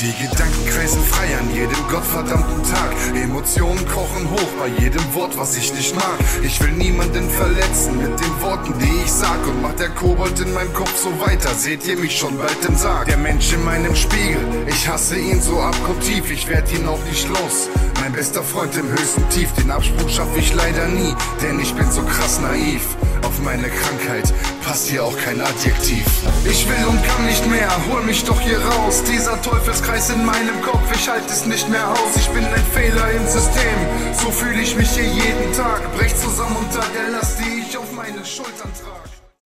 Die 0.00 0.14
Gedanken 0.14 0.64
kreisen 0.64 1.02
frei 1.02 1.36
an 1.36 1.54
jedem 1.54 1.76
gottverdammten 1.90 2.62
Tag. 2.62 2.90
Emotionen 3.14 3.86
kochen 3.86 4.30
hoch 4.30 4.48
bei 4.58 4.68
jedem 4.82 5.04
Wort, 5.12 5.36
was 5.36 5.54
ich 5.58 5.74
nicht 5.74 5.94
mag. 5.94 6.18
Ich 6.42 6.58
will 6.62 6.72
niemanden 6.72 7.28
verletzen 7.28 7.98
mit 7.98 8.18
den 8.18 8.40
Worten, 8.40 8.72
die 8.78 8.89
sag. 9.20 9.46
Und 9.46 9.62
macht 9.62 9.78
der 9.78 9.90
Kobold 9.90 10.38
in 10.40 10.52
meinem 10.52 10.72
Kopf 10.72 10.96
so 10.96 11.10
weiter, 11.20 11.50
seht 11.54 11.86
ihr 11.86 11.96
mich 11.96 12.18
schon 12.18 12.36
bald 12.38 12.64
im 12.66 12.76
Sarg. 12.76 13.06
Der 13.06 13.16
Mensch 13.16 13.52
in 13.52 13.64
meinem 13.64 13.94
Spiegel, 13.94 14.42
ich 14.66 14.88
hasse 14.88 15.16
ihn 15.16 15.40
so 15.40 15.60
abgrundtief, 15.60 16.30
ich 16.30 16.48
werd 16.48 16.72
ihn 16.72 16.86
auch 16.88 17.02
nicht 17.04 17.28
los. 17.28 17.68
Mein 18.00 18.12
bester 18.12 18.42
Freund 18.42 18.74
im 18.76 18.88
höchsten 18.88 19.28
Tief, 19.28 19.52
den 19.58 19.70
Absprung 19.70 20.08
schaff 20.08 20.34
ich 20.36 20.54
leider 20.54 20.88
nie, 20.88 21.14
denn 21.42 21.60
ich 21.60 21.74
bin 21.74 21.90
so 21.90 22.02
krass 22.02 22.40
naiv. 22.40 22.82
Auf 23.22 23.38
meine 23.42 23.68
Krankheit 23.68 24.32
passt 24.64 24.88
hier 24.88 25.04
auch 25.04 25.16
kein 25.18 25.40
Adjektiv. 25.40 26.06
Ich 26.44 26.66
will 26.66 26.86
und 26.88 27.04
kann 27.04 27.26
nicht 27.26 27.46
mehr, 27.50 27.68
hol 27.90 28.02
mich 28.02 28.24
doch 28.24 28.40
hier 28.40 28.58
raus. 28.58 29.02
Dieser 29.04 29.40
Teufelskreis 29.42 30.08
in 30.10 30.24
meinem 30.24 30.62
Kopf, 30.62 30.86
ich 30.94 31.08
halte 31.08 31.30
es 31.30 31.44
nicht 31.44 31.68
mehr 31.68 31.86
aus. 31.90 32.16
Ich 32.16 32.28
bin 32.30 32.44
ein 32.44 32.64
Fehler 32.72 33.10
im 33.10 33.26
System, 33.26 33.78
so 34.14 34.30
fühle 34.30 34.62
ich 34.62 34.74
mich 34.76 34.90
hier 34.90 35.04
jeden 35.04 35.52
Tag. 35.52 35.80
Brech 35.96 36.16
zusammen 36.16 36.56
unter 36.56 36.84
der 36.96 37.10
Last, 37.10 37.38
die 37.40 37.60
ich 37.68 37.76
auf 37.76 37.92
meine 37.92 38.24
Schultern 38.24 38.70
trage. 38.72 39.09